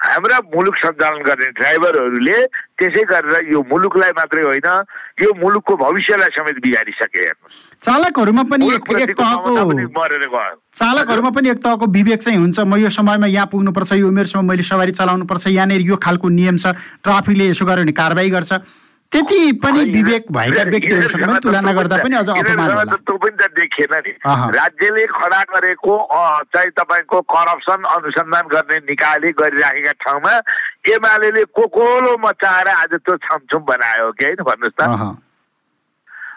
हाम्रा 0.00 0.38
मुलुक 0.54 0.76
सञ्चालन 0.80 1.20
गर्ने 1.28 1.48
ड्राइभरहरूले 1.60 2.38
त्यसै 2.80 3.04
गरेर 3.12 3.52
यो 3.52 3.60
मुलुकलाई 3.68 4.12
मात्रै 4.16 4.42
होइन 4.48 4.68
यो 5.20 5.28
मुलुकको 5.42 5.76
भविष्यलाई 5.76 6.30
समेत 6.36 6.56
बिगारिसके 6.64 7.24
चालकहरूमा 7.84 8.42
पनि 8.48 8.64
एक 8.74 8.88
चालकहरूमा 10.80 11.30
पनि 11.36 11.48
एक 11.50 11.60
तहको 11.60 11.86
विवेक 11.92 12.20
चाहिँ 12.22 12.38
हुन्छ। 12.38 12.58
म 12.64 12.80
यो 12.80 12.88
समयमा 12.88 13.28
यहाँ 13.28 13.46
पुग्नुपर्छ 13.52 13.92
यो 14.00 14.08
उमेरसम्म 14.08 14.48
मैले 14.48 14.64
सवारी 14.64 14.92
चलाउनुपर्छ। 14.96 15.46
यहाँनिर 15.52 15.80
यो 15.84 15.96
खालको 16.00 16.28
नियम 16.32 16.56
छ 16.56 16.72
ट्राफिकले 17.04 17.52
यसो 17.52 17.64
गर्यो 17.68 17.84
भने 17.84 17.92
कारवाही 17.92 18.30
गर्छ। 18.30 18.52
त्यति 19.12 19.40
पनि 19.62 19.82
विवेक 19.90 20.24
भएका 20.32 20.62
व्यक्तिहरूसँग 20.70 21.36
तुलना 21.42 21.72
गर्दा 21.72 21.96
पनि 22.02 22.16
अझ 22.16 22.28
अपमान 22.28 22.70
होला 22.70 22.84
पनि 23.06 23.36
त 23.36 23.50
देखिएन 23.56 23.94
नि। 24.06 24.12
राज्यले 24.56 25.04
खडा 25.14 25.42
गरेको 25.52 25.94
चाहिँ 26.52 26.70
तपाईँको 26.78 27.20
करप्सन 27.24 27.80
अनुसन्धान 27.96 28.46
गर्ने 28.54 28.76
निकायले 28.90 29.30
गरिराखेका 29.38 29.92
ठाउँमा 30.02 30.32
एमाले 30.90 31.44
कोकोलो 31.54 32.16
मचाएर 32.18 32.68
आज 32.68 32.92
त्यो 32.98 33.16
छमछुम 33.24 33.62
बनायो 33.64 34.10
कि 34.18 34.24
होइन 34.24 34.42
भन्नुहोस् 34.42 34.78
त। 34.78 34.82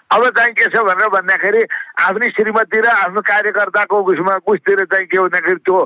अब 0.09 0.23
चाहिँ 0.37 0.53
के 0.53 0.65
छ 0.73 0.81
भनेर 0.81 1.09
भन्दाखेरि 1.09 1.61
आफ्नै 2.05 2.29
श्रीमती 2.33 2.79
र 2.81 2.87
आफ्नो 2.89 3.21
कार्यकर्ताको 3.21 3.95
उसमा 4.13 4.35
उसतिर 4.45 4.85
चाहिँ 4.89 5.05
के 5.05 5.17
भन्दाखेरि 5.19 5.61
त्यो 5.65 5.77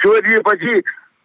सोधिएपछि 0.00 0.72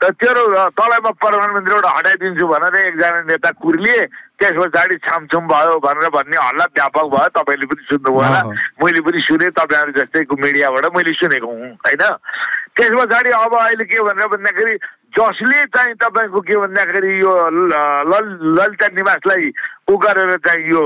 त 0.02 0.12
तेरो 0.20 0.44
तलैमा 0.76 1.12
प्रधानमन्त्रीबाट 1.24 1.86
हटाइदिन्छु 1.88 2.46
भनेर 2.48 2.76
एकजना 2.76 3.22
नेता 3.32 3.50
कुर्लिए 3.64 4.02
त्यस 4.40 4.52
पछाडि 4.52 4.96
छामछुम 5.08 5.48
भयो 5.48 5.80
भनेर 5.80 6.10
भन्ने 6.12 6.38
हल्ला 6.38 6.66
व्यापक 6.76 7.06
भयो 7.14 7.28
तपाईँले 7.40 7.66
पनि 7.72 7.84
सुन्नुभयो 7.88 8.20
होला। 8.20 8.42
मैले 8.84 9.02
पनि 9.02 9.20
सुने 9.28 9.48
तपाईँहरू 9.56 9.92
जस्तैको 9.96 10.36
मिडियाबाट 10.36 10.86
मैले 10.96 11.14
सुनेको 11.16 11.48
हुँ 11.48 11.72
होइन? 11.88 12.04
त्यस 12.76 12.92
पछाडि 13.00 13.30
अब 13.32 13.54
अहिले 13.56 13.86
के 13.88 14.00
भनेर 14.04 14.28
भन्दाखेरि 14.28 14.76
जसले 15.16 15.64
चाहिँ 15.72 15.96
तपाईँको 15.96 16.40
के 16.44 16.56
भन्दाखेरि 16.60 17.12
यो 17.24 17.32
लल- 18.12 18.36
ललिता 18.60 18.88
निवासलाई 19.00 19.52
उ 19.88 19.96
गरेर 20.04 20.36
चाहिँ 20.44 20.68
यो 20.68 20.82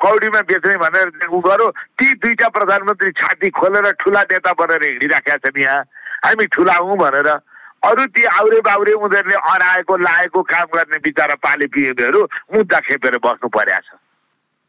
कौडीमा 0.00 0.40
बेच्ने 0.48 0.76
भनेर 0.80 1.28
उ 1.28 1.38
गर्यो 1.44 1.68
ती 2.00 2.06
दुईटा 2.24 2.48
प्रधानमन्त्री 2.48 3.10
छाती 3.20 3.48
खोलेर 3.52 3.92
ठुला 4.00 4.22
नेता 4.32 4.52
बनेर 4.56 4.82
हिँडिराखेका 4.88 5.36
छन् 5.44 5.60
यहाँ। 5.60 5.80
हामी 6.24 6.46
ठुला 6.48 6.74
हौँ 6.80 6.96
भनेर। 6.96 7.28
अरू 7.82 8.04
ती 8.06 8.24
आउरे 8.24 8.60
बाउरे 8.60 8.92
उनीहरूले 8.92 9.34
अराएको 9.34 9.96
लाएको 9.96 10.42
काम 10.42 10.66
गर्ने 10.74 10.98
बिचरा 10.98 11.34
पाले 11.44 11.66
पिएहरू 11.66 12.22
मुद्दा 12.54 12.78
खेपेर 12.80 13.16
बस्नु 13.24 13.48
परेको 13.48 13.80
छ। 13.86 13.98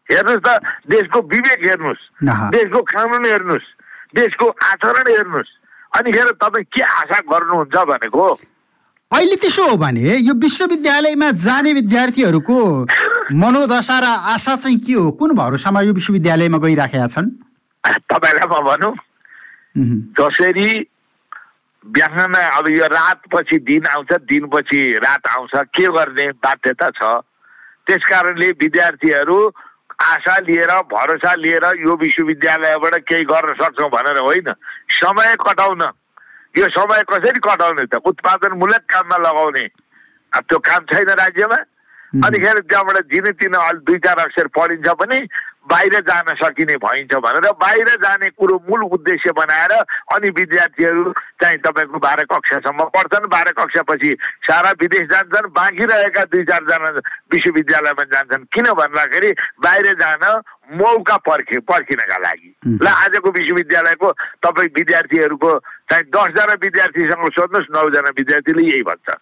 हेर्नुहोस् 0.10 0.46
त 0.46 0.50
देशको 0.90 1.20
विवेक 1.22 1.60
हेर्नुहोस्। 1.66 2.02
देशको 2.54 2.82
कानुन 2.82 3.26
हेर्नुहोस् 3.26 3.68
देशको 4.16 4.46
आचरण 4.64 5.08
हेर्नुहोस् 5.10 5.52
अनिखेर 5.98 6.30
तपाईँ 6.38 6.66
के 6.74 6.82
आशा 6.82 7.20
गर्नुहुन्छ 7.32 7.76
भनेको? 7.90 8.26
अहिले 9.12 9.36
त्यसो 9.42 9.64
हो 9.70 9.76
भने 9.78 10.18
यो 10.22 10.34
विश्वविद्यालयमा 10.34 11.30
जाने 11.46 11.74
विद्यार्थीहरूको 11.74 12.58
मनोदशा 13.34 13.98
र 14.00 14.06
आशा 14.34 14.56
चाहिँ 14.56 14.80
के 14.86 14.94
हो? 14.94 15.12
कुन 15.18 15.34
भरोसामा 15.34 15.82
यो 15.82 15.94
विश्वविद्यालयमा 15.94 16.58
गइराखेका 16.58 17.08
छन्? 17.08 17.30
तपाईँलाई 18.14 18.48
म 18.50 18.56
भनौँ। 18.70 18.94
जसरी 20.14 20.70
बिहान 21.86 22.34
अब 22.34 22.68
यो 22.70 22.86
रातपछि 22.86 23.58
दिन 23.60 23.86
आउँछ 23.86 24.12
दिनपछि 24.14 24.82
रात 24.98 25.28
आउँछ। 25.28 25.52
के 25.56 25.86
गर्ने? 25.88 26.32
बाध्यता 26.32 26.90
छ। 26.90 27.02
त्यस 27.88 28.04
कारणले 28.06 28.50
विद्यार्थीहरू 28.52 29.38
आशा 30.04 30.38
लिएर 30.40 30.72
भरोसा 30.92 31.34
लिएर 31.36 31.66
यो 31.80 31.96
विश्वविद्यालयबाट 31.96 32.96
केही 33.08 33.24
गर्न 33.24 33.54
सक्छौँ 33.56 33.90
भनेर 33.90 34.20
होइन। 34.20 34.54
समय 34.92 35.36
कटाउन। 35.40 35.82
यो 36.58 36.70
समय 36.70 37.04
कसरी 37.10 37.40
कटाउने 37.40 37.86
त? 37.86 37.96
उत्पादनमूलक 37.96 38.84
काममा 38.90 39.18
लगाउने। 39.18 39.66
अब 40.34 40.44
त्यो 40.50 40.60
काम 40.60 40.82
छैन 40.86 41.10
राज्यमा. 41.10 41.60
अनिखेर 42.26 42.60
त्यहाँबाट 42.60 42.98
जिने 43.12 43.32
तिन 43.32 43.54
अलि 43.54 43.80
दुई 43.86 43.98
चार 43.98 44.18
अक्षर 44.20 44.48
पढिन्छ 44.48 44.88
भने 44.88 45.20
बाहिर 45.68 45.94
जान 46.08 46.34
सकिने 46.36 46.76
भइन्छ 46.78 47.16
भनेर 47.16 47.52
बाहिर 47.62 47.90
जाने 48.04 48.30
कुरो 48.30 48.56
मूल 48.70 48.84
उद्देश्य 48.90 49.32
बनाएर 49.32 49.72
अनि 50.16 50.30
विद्यार्थीहरू 50.30 51.12
चाहिँ 51.42 51.58
तपाईँको 51.58 52.00
बाह्र 52.00 52.24
कक्षासम्म 52.32 52.84
पढ्छन् 52.96 53.28
बाह्र 53.28 53.52
कक्षापछि 53.60 54.12
सारा 54.48 54.72
विदेश 54.82 55.06
जान्छन् 55.12 55.52
बाँकी 55.52 55.86
रहेका 55.86 56.24
दुई 56.32 56.44
चारजना 56.44 56.90
विश्वविद्यालयमा 57.34 58.04
जान्छन् 58.14 58.50
किन 58.54 58.72
भन्दाखेरि 58.74 59.32
बाहिर 59.62 59.94
जान 60.00 60.24
मौका 60.80 61.18
पर्खे 61.28 61.60
पर्खिनका 61.66 62.18
लागि. 62.18 62.50
ल 62.66 62.88
आजको 62.88 63.30
विश्वविद्यालयको 63.30 64.12
तपाईँ 64.46 64.70
विद्यार्थीहरूको 64.76 65.52
चाहिँ 65.90 66.04
दसजना 66.14 66.54
विद्यार्थीसँग 66.62 67.30
सोध्नुहोस् 67.30 67.72
नौजना 67.74 68.10
विद्यार्थीले 68.18 68.64
यही 68.72 68.84
भन्छ। 68.84 69.18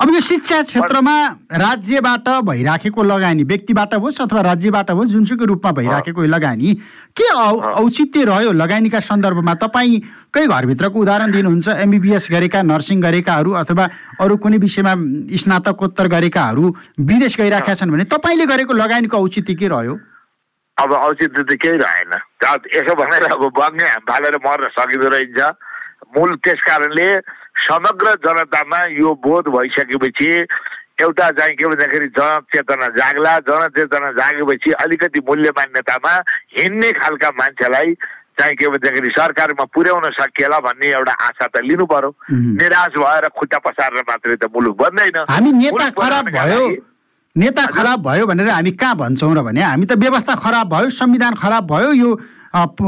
अब 0.00 0.10
यो 0.12 0.20
शिक्षा 0.20 0.60
क्षेत्रमा 0.62 1.16
राज्यबाट 1.56 2.28
भइराखेको 2.44 3.02
लगानी 3.02 3.44
व्यक्तिबाट 3.48 3.94
होस् 3.96 4.20
अथवा 4.20 4.40
राज्यबाट 4.44 4.90
होस् 4.90 5.10
जुनसुकै 5.10 5.44
रूपमा 5.48 5.70
भइराखेको 5.72 6.20
यो 6.22 6.28
लगानी 6.28 6.74
के 7.16 7.28
औचित्य 7.32 8.24
रह्यो 8.28 8.52
लगानीका 8.52 9.00
सन्दर्भमा? 9.00 9.54
तपाईँकै 9.56 10.46
घरभित्रको 10.46 11.00
उदाहरण 11.00 11.32
दिनुहुन्छ 11.32 11.68
एमबिबिएस 11.80 12.28
गरेका 12.32 12.62
नर्सिङ 12.62 13.00
गरेकाहरू 13.00 13.50
अथवा 13.56 13.88
अरू 14.20 14.36
कुनै 14.36 14.58
विषयमा 14.60 14.92
स्नातकोत्तर 15.32 16.06
गरेकाहरू 16.12 16.64
विदेश 17.00 17.40
गइराखेका 17.40 17.74
छन् 17.80 17.90
भने 17.96 18.04
तपाईँले 18.04 18.46
गरेको 18.52 18.72
लगानीको 18.76 19.16
औचित्य 19.16 19.54
के 19.56 19.68
रह्यो? 19.72 19.96
अब 20.76 20.92
औचित्य 20.92 21.40
त 21.40 21.56
केही 21.56 21.76
रहेन। 21.80 22.12
यसो 22.76 22.94
भनेर 23.00 23.24
अब 23.32 23.48
बग्ने 23.48 23.88
फालेर 24.04 24.36
मर्न 24.44 24.68
सकिँदो 24.76 25.08
रहेछ। 25.08 25.40
मूल 26.16 26.36
त्यस 26.44 26.60
कारणले 26.68 27.08
समग्र 27.56 28.14
जनतामा 28.24 28.80
यो 28.96 29.14
बोध 29.24 29.48
भइसकेपछि 29.54 30.28
एउटा 31.00 31.30
चाहिँ 31.38 31.54
के 31.56 31.66
भन्दाखेरि 31.66 32.08
जनचेतना 32.16 32.86
जाग्ला 32.96 33.32
जनचेतना 33.48 34.10
जागेपछि 34.18 34.70
अलिकति 34.84 35.20
मूल्य 35.28 35.50
मान्यतामा 35.56 36.12
हिँड्ने 36.58 36.92
खालका 37.00 37.30
मान्छेलाई 37.40 37.94
चाहिँ 38.38 38.56
के 38.56 38.68
भन्दाखेरि 38.68 39.10
सरकारमा 39.16 39.64
पुर्याउन 39.74 40.10
सकिएला 40.12 40.58
भन्ने 40.60 40.86
एउटा 40.92 41.12
आशा 41.26 41.46
त 41.46 41.60
लिनु 41.64 41.84
पर्यो. 41.88 42.10
निराश 42.30 42.92
भएर 42.96 43.28
खुट्टा 43.32 43.58
पसारेर 43.64 44.02
मात्रै 44.08 44.36
त 44.36 44.44
मुलुक 44.52 44.76
बन्दैन। 44.76 45.24
हामी 45.28 45.52
नेता 45.52 45.88
खराब 45.96 46.28
भयो। 46.32 46.64
नेता 47.36 47.64
खराब 47.76 47.98
भयो 48.08 48.26
भनेर 48.26 48.48
हामी 48.48 48.70
कहाँ 48.76 48.96
भन्छौँ 48.96 49.34
र 49.36 49.40
भने? 49.40 49.62
हामी 49.62 49.86
त 49.86 49.92
व्यवस्था 49.96 50.34
खराब 50.44 50.66
भयो 50.68 50.88
संविधान 50.92 51.34
खराब 51.40 51.64
भयो 51.72 51.92
यो 51.92 52.10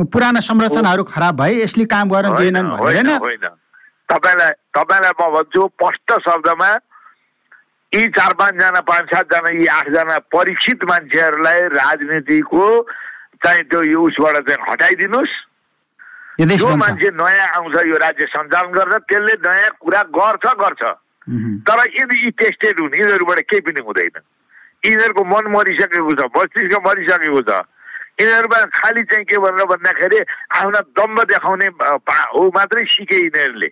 पुराना 0.09 0.41
संरचनाहरू 0.41 1.03
खराब 1.05 1.35
भए 1.41 1.53
यसले 1.65 1.85
काम 1.93 2.09
गर्न 2.09 2.37
दिएनन् 2.37 2.69
भनेर 2.77 3.68
तपाईँलाई 4.09 4.53
तपाईँलाई 4.75 5.13
म 5.21 5.23
भन्छु 5.35 5.63
स्पष्ट 5.69 6.13
शब्दमा 6.27 6.71
यी 7.93 8.09
चार 8.17 8.33
पाँचजना 8.41 8.81
पाँच 8.85 9.05
सातजना 9.13 9.51
यी 9.51 9.67
आठजना 9.67 10.19
परीक्षित 10.33 10.85
मान्छेहरूलाई 10.85 11.61
राजनीतिको 11.73 12.65
चाहिँ 13.45 13.63
त्यो 13.69 13.83
यो 13.83 14.01
उसबाट 14.03 14.37
चाहिँ 14.49 14.65
हटाइदिनुहोस्। 14.71 15.35
जो 16.39 16.75
मान्छे 16.77 17.09
नयाँ 17.17 17.49
आउँछ 17.57 17.77
यो 17.87 17.97
राज्य 17.99 18.27
सञ्चालन 18.29 18.71
गर्न 18.73 18.99
त्यसले 19.09 19.35
नयाँ 19.45 19.71
कुरा 19.81 20.03
गर्छ 20.15 20.45
गर्छ। 20.61 20.83
तर 21.69 21.79
यदि 21.97 22.17
यी 22.25 22.31
टेस्टेड 22.41 22.81
हुन् 22.81 22.95
यिनीहरूबाट 22.95 23.41
केही 23.49 23.61
पनि 23.61 23.81
हुँदैन। 23.85 24.17
यिनीहरूको 24.85 25.23
मन 25.25 25.45
मरिसकेको 25.53 26.15
छ 26.15 26.23
मस्तिष्क 26.37 26.75
मरिसकेको 26.87 27.43
छ। 27.43 27.51
यिनीहरूमा 28.21 28.59
खालि 28.75 29.03
चाहिँ 29.11 29.25
के 29.25 29.37
भनेर 29.39 29.67
भन्दाखेरि 29.67 30.19
आफ्ना 30.61 30.81
दम्ब 30.97 31.19
देखाउने 31.25 31.69
हो 32.35 32.43
मात्रै 32.55 32.85
सिके 32.85 33.17
यिनीहरूले। 33.27 33.69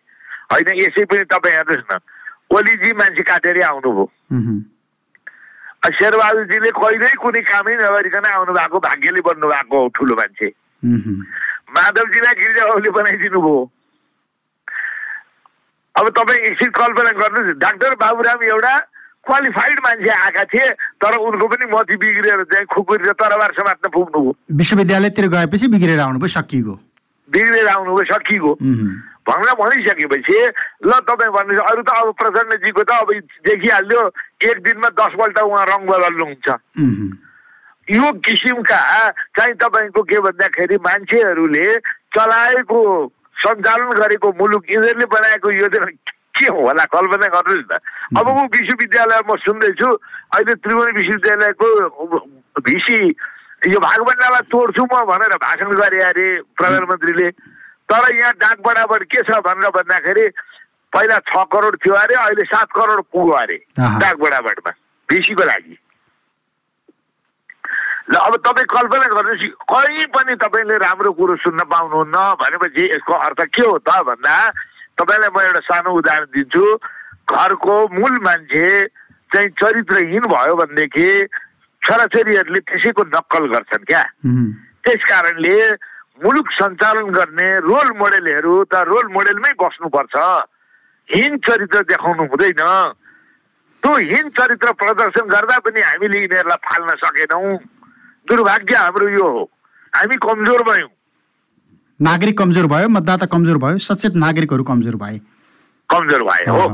होइन 0.50 0.68
यसै 0.76 1.04
पनि 1.06 1.24
तपाईँ 1.26 1.56
हेर्नुहोस् 1.56 1.88
न 1.90 1.98
ओलीजी 2.50 2.92
मान्छे 2.94 3.22
काटेरै 3.24 3.62
आउनुभयो 3.64 4.04
शेरबहादुरजीले 5.92 6.70
कहिल्यै 6.72 7.14
कुनै 7.16 7.42
कामै 7.46 7.74
नगरिकन 7.76 8.26
आउनु 8.26 8.52
भएको 8.52 8.78
भाग्यले 8.80 9.20
बन्नु 9.22 9.46
भएको 9.48 9.76
हो 9.76 9.88
ठुलो 9.94 10.14
मान्छे 10.16 10.48
माधवजीलाई 11.70 12.34
गिरिजाबाबुले 12.34 12.90
बनाइदिनु 12.90 13.40
भयो 13.40 13.56
अब 15.94 16.08
तपाईँ 16.10 16.44
एकछिन 16.46 16.70
कल्पना 16.72 17.10
गर्नुहोस् 17.16 17.58
डाक्टर 17.58 17.94
बाबुराम 17.96 18.42
एउटा 18.44 18.74
क्वालिफाइड 19.26 19.78
मान्छे 19.80 20.10
आएका 20.12 20.44
थिए 20.46 20.68
तर 21.02 21.16
उनको 21.18 21.46
पनि 21.48 21.66
मती 21.66 21.96
बिग्रिएर 21.96 22.42
चाहिँ 22.46 22.66
खुकुरी 22.68 23.04
र 23.04 23.12
तरबार 23.14 23.52
समात्न 23.54 23.90
पुग्नुभयो 23.90 24.34
विश्वविद्यालयतिर 24.54 25.28
गएपछि 25.28 25.68
बिग्रेर 25.68 26.00
आउनुभयो 26.00 26.34
सकिएको 26.36 26.74
बिग्रिएर 27.30 27.68
आउनुभयो 27.68 28.04
सकिएको 28.12 28.52
भनेर 29.26 29.54
भनिसकेपछि 29.58 30.38
ल 30.86 30.92
तपाईँ 31.02 31.32
भन्नुहोस् 31.34 31.68
अरू 31.70 31.82
त 31.82 31.90
अब 31.90 32.08
प्रचण्डजीको 32.14 32.82
त 32.82 32.90
अब 33.02 33.10
देखिहाल्यो 33.42 34.00
एक 34.46 34.56
दिनमा 34.62 34.88
दसपल्ट 34.94 35.38
उहाँ 35.42 35.64
रङ 35.66 35.80
बदल्नुहुन्छ। 35.86 36.46
यो 37.88 38.06
किसिमका 38.22 38.80
चाहिँ 39.36 39.54
तपाईँको 39.62 40.02
के 40.02 40.18
भन्दाखेरि 40.26 40.76
मान्छेहरूले 40.86 41.66
चलाएको 42.14 42.80
सञ्चालन 43.36 43.90
गरेको 43.98 44.28
मुलुक 44.38 44.64
यिनीहरूले 44.70 45.06
बनाएको 45.06 45.50
योजना 45.50 45.86
के 46.36 46.46
होला 46.52 46.84
कल्पना 46.94 47.26
गर्नुहोस् 47.34 47.66
न। 47.70 47.74
अब 48.18 48.26
ऊ 48.26 48.42
विश्वविद्यालय 48.54 49.20
म 49.26 49.36
सुन्दैछु 49.42 49.86
अहिले 49.86 50.54
त्रिभुवन 50.62 50.90
विश्वविद्यालयको 50.96 51.68
भिसी 52.62 52.98
यो 53.72 53.78
भागभण्डालाई 53.80 54.44
तोड्छु 54.50 54.82
म 54.84 54.94
भनेर 55.10 55.34
भाषण 55.42 55.70
गरे 55.80 56.00
अरे 56.10 56.26
प्रधानमन्त्रीले। 56.56 57.28
तर 57.88 58.14
यहाँ 58.14 58.32
डाक 58.42 58.60
बराबर 58.66 59.02
के 59.06 59.22
छ 59.22 59.38
भनेर 59.46 59.70
भन्दाखेरि 59.70 60.26
पहिला 60.92 61.18
छ 61.28 61.44
करोड 61.52 61.76
थियो 61.84 61.94
अरे 61.94 62.14
अहिले 62.14 62.44
सात 62.50 62.68
करोड 62.74 63.02
पुग्यो 63.12 63.34
अरे। 63.36 63.58
डाक 63.78 64.16
बराबरमा 64.18 64.70
भिसीको 65.08 65.44
लागि। 65.44 65.76
ल 68.06 68.14
अब 68.16 68.34
तपाईँ 68.38 68.66
कल्पना 68.70 69.06
गर्नुहोस् 69.14 69.54
कहीँ 69.70 70.06
पनि 70.14 70.34
तपाईँले 70.38 70.76
राम्रो 70.78 71.12
कुरो 71.18 71.36
सुन्न 71.42 71.60
पाउनुहुन्न 71.66 72.16
भनेपछि 72.42 72.84
यसको 72.90 73.12
अर्थ 73.12 73.40
के 73.54 73.62
हो 73.66 73.78
त 73.82 73.90
भन्दा 74.06 74.36
तपाईँलाई 74.98 75.30
म 75.34 75.38
एउटा 75.42 75.60
सानो 75.66 75.90
उदाहरण 75.90 76.26
दिन्छु। 76.34 76.64
घरको 77.26 77.74
मूल 77.90 78.14
मान्छे 78.22 78.66
चाहिँ 79.30 79.48
चरित्रहीन 79.58 80.24
भयो 80.30 80.54
भनेदेखि 80.54 81.08
छोराछोरीहरूले 81.82 82.60
त्यसैको 82.62 83.02
नक्कल 83.10 83.44
गर्छन् 83.52 83.84
क्या। 83.90 84.02
त्यस 84.86 85.02
कारणले 85.10 85.58
मुलुक 86.24 86.48
सञ्चालन 86.50 87.08
गर्ने 87.10 87.48
रोल 87.60 87.88
मोडेलहरू 87.98 88.64
त 88.64 88.74
रोल 88.88 89.06
मोडेलमै 89.12 89.52
बस्नुपर्छ। 89.60 90.14
हिन 91.08 91.36
चरित्र 91.38 91.80
देखाउनु 91.92 92.24
हुँदैन। 92.24 92.62
त्यो 93.82 93.92
हिन 94.10 94.28
चरित्र 94.28 94.72
प्रदर्शन 94.72 95.26
गर्दा 95.28 95.58
पनि 95.58 95.80
हामीले 95.80 96.18
यिनीहरूलाई 96.18 96.60
फाल्न 96.64 96.88
सकेनौँ। 96.96 97.56
दुर्भाग्य 98.26 98.74
हाम्रो 98.74 99.08
यो 99.08 99.26
हो। 99.28 99.42
हामी 99.92 100.16
कमजोर 100.16 100.62
भयौँ। 100.62 100.88
नागरिक 102.00 102.38
कमजोर 102.38 102.66
भयो 102.66 102.88
मतदाता 102.88 103.26
कमजोर 103.26 103.58
भयो 103.58 103.78
सचेत 103.78 104.16
नागरिकहरू 104.16 104.64
कमजोर 104.64 104.96
भए। 104.96 105.20
कमजोर 105.90 106.22
भए 106.22 106.44
हो। 106.50 106.68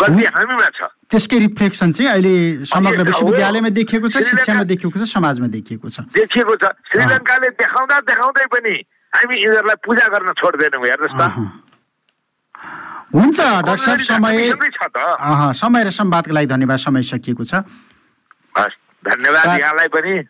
गल्ती 0.00 0.24
हामीमा 0.24 0.68
छ। 0.76 0.90
त्यसकै 1.12 1.38
रिफ्लेक्सन 1.38 1.92
चाहिँ 1.92 2.08
अहिले 2.10 2.64
समग्र। 2.64 3.04
विश्वविद्यालयमा 3.04 3.70
देखिएको 3.76 4.08
छ 4.08 4.16
शिक्षामा 4.32 4.64
देखिएको 4.64 4.96
छ 4.96 5.04
समाजमा 5.12 5.46
देखिएको 5.52 5.88
छ। 5.92 6.08
देखिएको 6.08 6.54
छ। 6.56 6.64
श्रीलङ्काले 6.88 7.48
देखाउँदा 7.60 7.96
देखाउँदै 8.08 8.46
पनि 8.48 8.74
हामी 9.12 9.34
यिनीहरूलाई 9.36 9.76
पूजा 9.84 10.06
गर्न 10.08 10.32
छोड्दैनौँ 10.40 10.80
हेर्नुहोस् 10.88 11.16
त। 11.20 11.22
हुन्छ 13.12 13.38
डाक्टर 13.68 14.00
साहब 14.00 14.00
समय 14.08 14.56
समय 15.52 15.84
र 15.84 15.90
संवादको 15.92 16.32
लागि 16.32 16.48
धन्यवाद 16.48 16.78
समय 16.80 17.02
सकिएको 17.04 17.44
छ। 17.44 17.60
धन्यवाद 19.04 19.46
यहाँलाई 19.60 19.88
पनि। 19.92 20.24